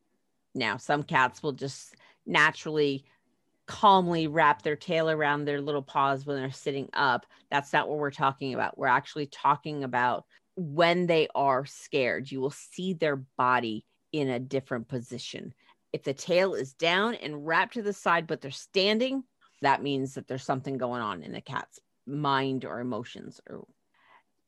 Now, 0.55 0.77
some 0.77 1.03
cats 1.03 1.43
will 1.43 1.53
just 1.53 1.95
naturally 2.27 3.05
calmly 3.67 4.27
wrap 4.27 4.63
their 4.63 4.77
tail 4.77 5.09
around 5.11 5.45
their 5.45 5.61
little 5.61 5.83
paws 5.83 6.27
when 6.27 6.37
they're 6.37 6.51
sitting 6.51 6.89
up. 6.93 7.27
That's 7.51 7.73
not 7.73 7.89
what 7.89 7.99
we're 7.99 8.11
talking 8.11 8.55
about. 8.55 8.77
We're 8.77 8.87
actually 8.87 9.27
talking 9.27 9.85
about 9.85 10.25
when 10.57 11.07
they 11.07 11.29
are 11.35 11.65
scared, 11.65 12.31
you 12.31 12.41
will 12.41 12.51
see 12.51 12.93
their 12.95 13.17
body 13.17 13.85
in 14.13 14.29
a 14.29 14.39
different 14.39 14.89
position. 14.89 15.55
If 15.93 16.03
the 16.03 16.15
tail 16.15 16.55
is 16.55 16.75
down 16.75 17.15
and 17.15 17.47
wrapped 17.47 17.75
to 17.75 17.83
the 17.83 17.93
side, 17.93 18.27
but 18.27 18.41
they're 18.41 18.51
standing, 18.51 19.25
that 19.63 19.83
means 19.83 20.15
that 20.15 20.29
there's 20.29 20.45
something 20.45 20.77
going 20.77 21.03
on 21.03 21.23
in 21.23 21.33
the 21.33 21.41
cat's 21.41 21.79
mind 22.07 22.65
or 22.65 22.81
emotions. 22.81 23.41
Or 23.49 23.67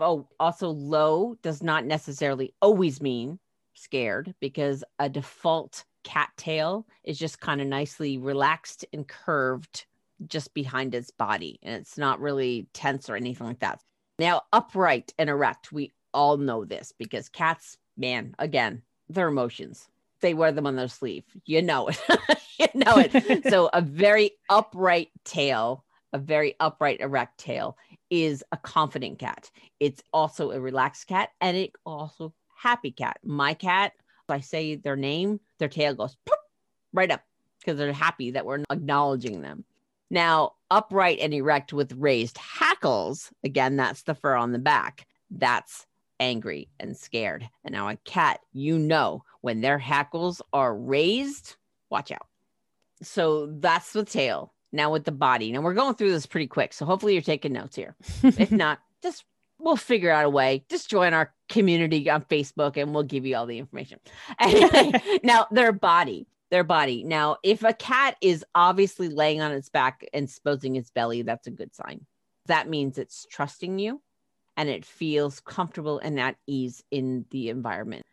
oh, 0.01 0.29
also 0.39 0.69
low 0.69 1.37
does 1.43 1.63
not 1.63 1.85
necessarily 1.85 2.55
always 2.61 3.01
mean 3.01 3.39
scared 3.75 4.35
because 4.41 4.85
a 4.99 5.09
default 5.09 5.85
cat 6.05 6.31
tail 6.37 6.87
is 7.03 7.19
just 7.19 7.41
kind 7.41 7.61
of 7.61 7.67
nicely 7.67 8.19
relaxed 8.19 8.85
and 8.93 9.09
curved 9.09 9.87
just 10.27 10.55
behind 10.55 10.95
its 10.95 11.11
body 11.11 11.59
and 11.63 11.75
it's 11.75 11.99
not 11.99 12.21
really 12.21 12.69
tense 12.73 13.11
or 13.11 13.17
anything 13.17 13.47
like 13.47 13.59
that. 13.61 13.81
Now, 14.19 14.43
upright 14.53 15.13
and 15.19 15.29
erect, 15.29 15.73
we 15.73 15.93
all 16.13 16.37
know 16.37 16.65
this 16.65 16.93
because 16.97 17.29
cats, 17.29 17.79
man, 17.97 18.35
again, 18.39 18.83
their 19.09 19.29
emotions. 19.29 19.89
They 20.21 20.35
wear 20.35 20.53
them 20.53 20.67
on 20.67 20.77
their 20.77 20.89
sleeve. 20.89 21.25
You 21.45 21.61
know 21.61 21.89
it. 21.89 22.01
you 22.59 22.67
know 22.75 22.95
it. 22.97 23.45
so 23.51 23.69
a 23.73 23.83
very 23.83 24.31
upright 24.49 25.11
tail, 25.25 25.85
a 26.13 26.19
very 26.19 26.55
upright, 26.61 27.01
erect 27.01 27.39
tail 27.39 27.77
is 28.09 28.45
a 28.53 28.57
confident 28.57 29.19
cat. 29.19 29.51
It's 29.81 30.03
also 30.13 30.53
a 30.53 30.61
relaxed 30.61 31.09
cat 31.09 31.31
and 31.41 31.57
it 31.57 31.73
also 31.85 32.33
happy 32.57 32.93
cat. 32.93 33.19
My 33.23 33.55
cat, 33.55 33.93
I 34.29 34.41
say 34.41 34.77
their 34.77 34.97
name, 34.97 35.41
their 35.59 35.69
tail 35.69 35.95
goes 35.95 36.17
right 36.93 37.11
up 37.11 37.23
because 37.59 37.79
they're 37.79 37.93
happy 37.93 38.31
that 38.33 38.47
we're 38.47 38.63
acknowledging 38.71 39.43
them. 39.43 39.65
Now, 40.11 40.53
upright 40.71 41.19
and 41.21 41.33
erect 41.33 41.73
with 41.73 41.93
raised 41.93 42.39
hackles, 42.39 43.33
again, 43.43 43.77
that's 43.77 44.03
the 44.03 44.15
fur 44.15 44.37
on 44.37 44.53
the 44.53 44.59
back. 44.59 45.07
That's 45.31 45.87
angry 46.21 46.69
and 46.79 46.97
scared. 46.97 47.49
And 47.65 47.73
now 47.73 47.89
a 47.89 47.97
cat, 48.05 48.41
you 48.53 48.79
know, 48.79 49.25
when 49.41 49.61
their 49.61 49.79
hackles 49.79 50.41
are 50.53 50.77
raised, 50.77 51.57
watch 51.91 52.13
out. 52.13 52.27
So 53.03 53.47
that's 53.59 53.93
the 53.93 54.05
tail. 54.05 54.53
Now 54.73 54.91
with 54.91 55.05
the 55.05 55.13
body. 55.13 55.53
Now 55.53 55.61
we're 55.61 55.75
going 55.75 55.95
through 55.95 56.11
this 56.11 56.27
pretty 56.27 56.47
quick. 56.49 56.73
So 56.73 56.85
hopefully 56.85 57.13
you're 57.15 57.23
taking 57.23 57.53
notes 57.53 57.77
here. 57.77 57.95
if 58.23 58.51
not, 58.53 58.81
just 59.03 59.25
we'll 59.65 59.77
figure 59.77 60.11
out 60.11 60.25
a 60.25 60.31
way. 60.31 60.65
Just 60.69 60.91
join 60.91 61.15
our 61.15 61.33
community 61.49 62.09
on 62.11 62.23
Facebook 62.23 62.77
and 62.77 62.95
we'll 62.95 63.03
give 63.03 63.27
you 63.27 63.37
all 63.37 63.47
the 63.47 63.59
information. 63.59 63.99
Now 65.23 65.47
their 65.51 65.73
body. 65.73 66.27
Their 66.51 66.65
body. 66.65 67.03
Now, 67.03 67.39
if 67.43 67.65
a 67.65 67.73
cat 67.73 68.17
is 68.21 68.45
obviously 68.55 69.09
laying 69.09 69.41
on 69.41 69.51
its 69.51 69.71
back 69.71 70.07
and 70.13 70.25
exposing 70.25 70.77
its 70.77 70.91
belly, 70.91 71.23
that's 71.23 71.49
a 71.49 71.51
good 71.51 71.75
sign. 71.75 72.07
That 72.47 72.69
means 72.69 72.99
it's 72.99 73.27
trusting 73.29 73.79
you 73.79 74.01
and 74.57 74.69
it 74.69 74.85
feels 74.85 75.41
comfortable 75.41 75.99
and 75.99 76.21
at 76.21 76.37
ease 76.47 76.85
in 76.91 77.25
the 77.31 77.49
environment. 77.49 78.05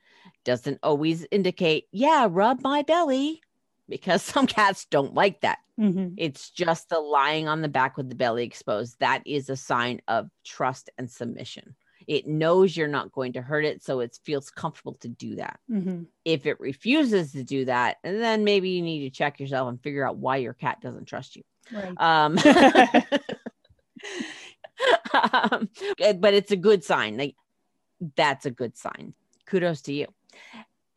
Doesn't 0.43 0.79
always 0.81 1.25
indicate, 1.29 1.85
yeah, 1.91 2.27
rub 2.29 2.61
my 2.61 2.81
belly, 2.81 3.41
because 3.91 4.23
some 4.23 4.47
cats 4.47 4.85
don't 4.85 5.13
like 5.13 5.41
that. 5.41 5.59
Mm-hmm. 5.79 6.15
It's 6.17 6.49
just 6.49 6.89
the 6.89 6.99
lying 6.99 7.47
on 7.47 7.61
the 7.61 7.67
back 7.67 7.97
with 7.97 8.09
the 8.09 8.15
belly 8.15 8.43
exposed. 8.43 8.99
That 8.99 9.21
is 9.27 9.49
a 9.49 9.55
sign 9.55 10.01
of 10.07 10.29
trust 10.43 10.89
and 10.97 11.11
submission. 11.11 11.75
It 12.07 12.27
knows 12.27 12.75
you're 12.75 12.87
not 12.87 13.11
going 13.11 13.33
to 13.33 13.43
hurt 13.43 13.63
it, 13.63 13.83
so 13.83 13.99
it 13.99 14.17
feels 14.23 14.49
comfortable 14.49 14.95
to 15.01 15.07
do 15.07 15.35
that. 15.35 15.59
Mm-hmm. 15.69 16.03
If 16.25 16.47
it 16.47 16.59
refuses 16.59 17.33
to 17.33 17.43
do 17.43 17.65
that, 17.65 17.97
then 18.03 18.43
maybe 18.43 18.69
you 18.69 18.81
need 18.81 19.01
to 19.01 19.15
check 19.15 19.39
yourself 19.39 19.69
and 19.69 19.81
figure 19.81 20.07
out 20.07 20.17
why 20.17 20.37
your 20.37 20.53
cat 20.53 20.81
doesn't 20.81 21.05
trust 21.05 21.35
you. 21.35 21.43
Right. 21.71 21.93
Um, 21.97 22.37
um, 25.13 25.69
but 26.19 26.33
it's 26.33 26.51
a 26.51 26.57
good 26.57 26.83
sign. 26.83 27.17
Like 27.17 27.35
that's 28.15 28.47
a 28.47 28.51
good 28.51 28.77
sign. 28.77 29.13
Kudos 29.45 29.81
to 29.83 29.93
you. 29.93 30.07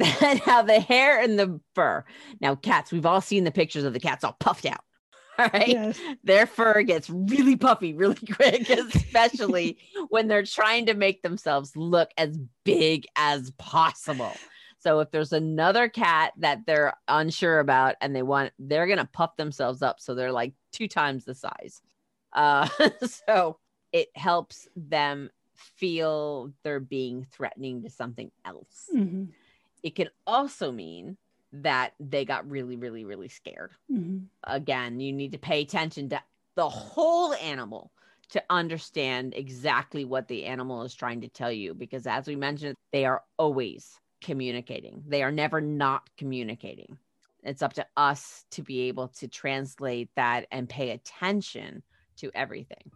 now 0.46 0.62
the 0.62 0.80
hair 0.80 1.20
and 1.20 1.38
the 1.38 1.60
fur. 1.74 2.04
Now 2.40 2.54
cats, 2.54 2.92
we've 2.92 3.06
all 3.06 3.20
seen 3.20 3.44
the 3.44 3.50
pictures 3.50 3.84
of 3.84 3.92
the 3.92 4.00
cats 4.00 4.24
all 4.24 4.36
puffed 4.38 4.66
out. 4.66 4.80
All 5.38 5.50
right. 5.52 5.66
Yes. 5.66 5.98
Their 6.22 6.46
fur 6.46 6.82
gets 6.82 7.10
really 7.10 7.56
puffy 7.56 7.92
really 7.92 8.14
quick, 8.36 8.70
especially 8.70 9.78
when 10.08 10.28
they're 10.28 10.44
trying 10.44 10.86
to 10.86 10.94
make 10.94 11.22
themselves 11.22 11.74
look 11.74 12.10
as 12.16 12.38
big 12.64 13.06
as 13.16 13.50
possible. 13.58 14.32
So 14.78 15.00
if 15.00 15.10
there's 15.10 15.32
another 15.32 15.88
cat 15.88 16.34
that 16.36 16.66
they're 16.66 16.94
unsure 17.08 17.58
about 17.58 17.96
and 18.00 18.14
they 18.14 18.22
want, 18.22 18.52
they're 18.60 18.86
going 18.86 19.00
to 19.00 19.06
puff 19.06 19.34
themselves 19.36 19.82
up. 19.82 19.98
So 19.98 20.14
they're 20.14 20.30
like 20.30 20.52
two 20.70 20.86
times 20.86 21.24
the 21.24 21.34
size. 21.34 21.82
Uh, 22.32 22.68
so 23.04 23.58
it 23.92 24.10
helps 24.14 24.68
them 24.76 25.30
feel 25.54 26.52
they're 26.62 26.80
being 26.80 27.26
threatening 27.32 27.82
to 27.82 27.90
something 27.90 28.30
else. 28.44 28.88
Mm-hmm. 28.94 29.24
It 29.84 29.94
can 29.94 30.08
also 30.26 30.72
mean 30.72 31.16
that 31.52 31.92
they 32.00 32.24
got 32.24 32.50
really, 32.50 32.76
really, 32.76 33.04
really 33.04 33.28
scared. 33.28 33.70
Mm-hmm. 33.92 34.24
Again, 34.42 34.98
you 34.98 35.12
need 35.12 35.32
to 35.32 35.38
pay 35.38 35.60
attention 35.60 36.08
to 36.08 36.20
the 36.56 36.68
whole 36.68 37.34
animal 37.34 37.92
to 38.30 38.42
understand 38.50 39.34
exactly 39.36 40.04
what 40.04 40.26
the 40.26 40.46
animal 40.46 40.82
is 40.82 40.94
trying 40.94 41.20
to 41.20 41.28
tell 41.28 41.52
you. 41.52 41.74
Because 41.74 42.06
as 42.06 42.26
we 42.26 42.34
mentioned, 42.34 42.74
they 42.92 43.04
are 43.04 43.22
always 43.38 44.00
communicating, 44.20 45.04
they 45.06 45.22
are 45.22 45.30
never 45.30 45.60
not 45.60 46.08
communicating. 46.16 46.98
It's 47.42 47.62
up 47.62 47.74
to 47.74 47.86
us 47.96 48.46
to 48.52 48.62
be 48.62 48.88
able 48.88 49.08
to 49.08 49.28
translate 49.28 50.08
that 50.16 50.46
and 50.50 50.66
pay 50.66 50.90
attention 50.90 51.82
to 52.16 52.30
everything. 52.34 52.90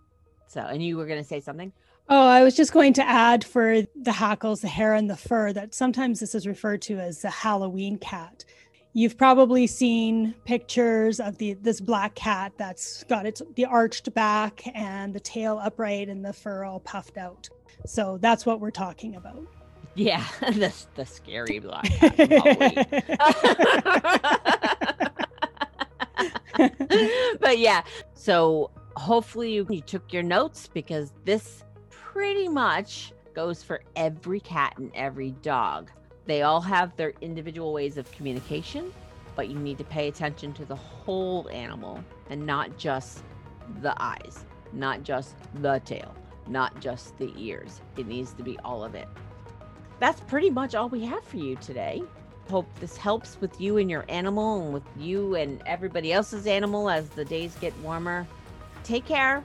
So, 0.47 0.63
and 0.63 0.83
you 0.83 0.97
were 0.97 1.07
going 1.07 1.23
to 1.23 1.29
say 1.29 1.41
something? 1.41 1.71
Oh, 2.11 2.27
I 2.27 2.43
was 2.43 2.57
just 2.57 2.73
going 2.73 2.95
to 2.95 3.07
add 3.07 3.45
for 3.45 3.83
the 3.95 4.13
hackles, 4.13 4.63
the 4.63 4.69
hair, 4.69 4.95
and 4.95 5.11
the 5.11 5.17
fur 5.17 5.53
that 5.53 5.75
sometimes 5.75 6.21
this 6.21 6.35
is 6.35 6.47
referred 6.47 6.81
to 6.83 6.99
as 6.99 7.21
the 7.21 7.29
Halloween 7.29 7.99
cat. 7.99 8.47
You've 8.95 9.19
probably 9.19 9.67
seen 9.67 10.35
pictures 10.47 11.21
of 11.21 11.37
the 11.37 11.53
this 11.55 11.81
black 11.81 12.15
cat 12.15 12.53
that's 12.57 13.05
got 13.05 13.27
its 13.27 13.43
the 13.57 13.67
arched 13.67 14.13
back 14.15 14.63
and 14.75 15.15
the 15.15 15.21
tail 15.21 15.61
upright 15.63 16.09
and 16.09 16.25
the 16.25 16.33
fur 16.33 16.65
all 16.65 16.81
puffed 16.81 17.19
out. 17.19 17.51
So 17.87 18.19
that's 18.23 18.47
what 18.47 18.61
we're 18.61 18.71
talking 18.71 19.17
about. 19.17 19.47
Yeah, 19.95 20.25
the 20.41 20.73
the 20.95 21.05
scary 21.05 21.59
black 21.59 21.91
but 27.41 27.59
yeah, 27.59 27.83
so 28.15 28.71
hopefully 28.97 29.53
you, 29.53 29.67
you 29.69 29.83
took 29.83 30.13
your 30.13 30.23
notes 30.23 30.69
because 30.73 31.13
this 31.25 31.63
pretty 32.19 32.49
much 32.49 33.13
goes 33.33 33.63
for 33.63 33.81
every 33.95 34.41
cat 34.41 34.75
and 34.77 34.91
every 34.97 35.31
dog. 35.41 35.89
They 36.27 36.43
all 36.43 36.61
have 36.61 36.97
their 36.97 37.13
individual 37.21 37.73
ways 37.73 37.97
of 37.97 38.11
communication, 38.11 38.93
but 39.37 39.47
you 39.47 39.57
need 39.57 39.79
to 39.79 39.85
pay 39.85 40.09
attention 40.09 40.53
to 40.55 40.65
the 40.65 40.75
whole 40.75 41.49
animal 41.49 42.03
and 42.29 42.45
not 42.45 42.77
just 42.77 43.23
the 43.83 43.95
eyes, 44.03 44.45
not 44.73 45.05
just 45.05 45.37
the 45.63 45.81
tail, 45.85 46.13
not 46.49 46.81
just 46.81 47.17
the 47.19 47.33
ears. 47.37 47.83
It 47.97 48.09
needs 48.09 48.33
to 48.33 48.43
be 48.43 48.59
all 48.65 48.83
of 48.83 48.97
it. 48.97 49.07
That's 50.01 50.21
pretty 50.23 50.51
much 50.51 50.75
all 50.75 50.89
we 50.89 51.05
have 51.05 51.23
for 51.23 51.37
you 51.37 51.55
today. 51.55 52.03
Hope 52.51 52.67
this 52.81 52.97
helps 52.97 53.41
with 53.41 53.61
you 53.61 53.77
and 53.77 53.89
your 53.89 54.05
animal 54.09 54.61
and 54.61 54.75
with 54.75 54.83
you 54.97 55.37
and 55.37 55.63
everybody 55.67 56.13
else's 56.13 56.49
animal 56.49 56.91
as 56.91 57.11
the 57.11 57.25
days 57.25 57.55
get 57.61 57.79
warmer. 57.79 58.27
Take 58.83 59.07
care. 59.07 59.45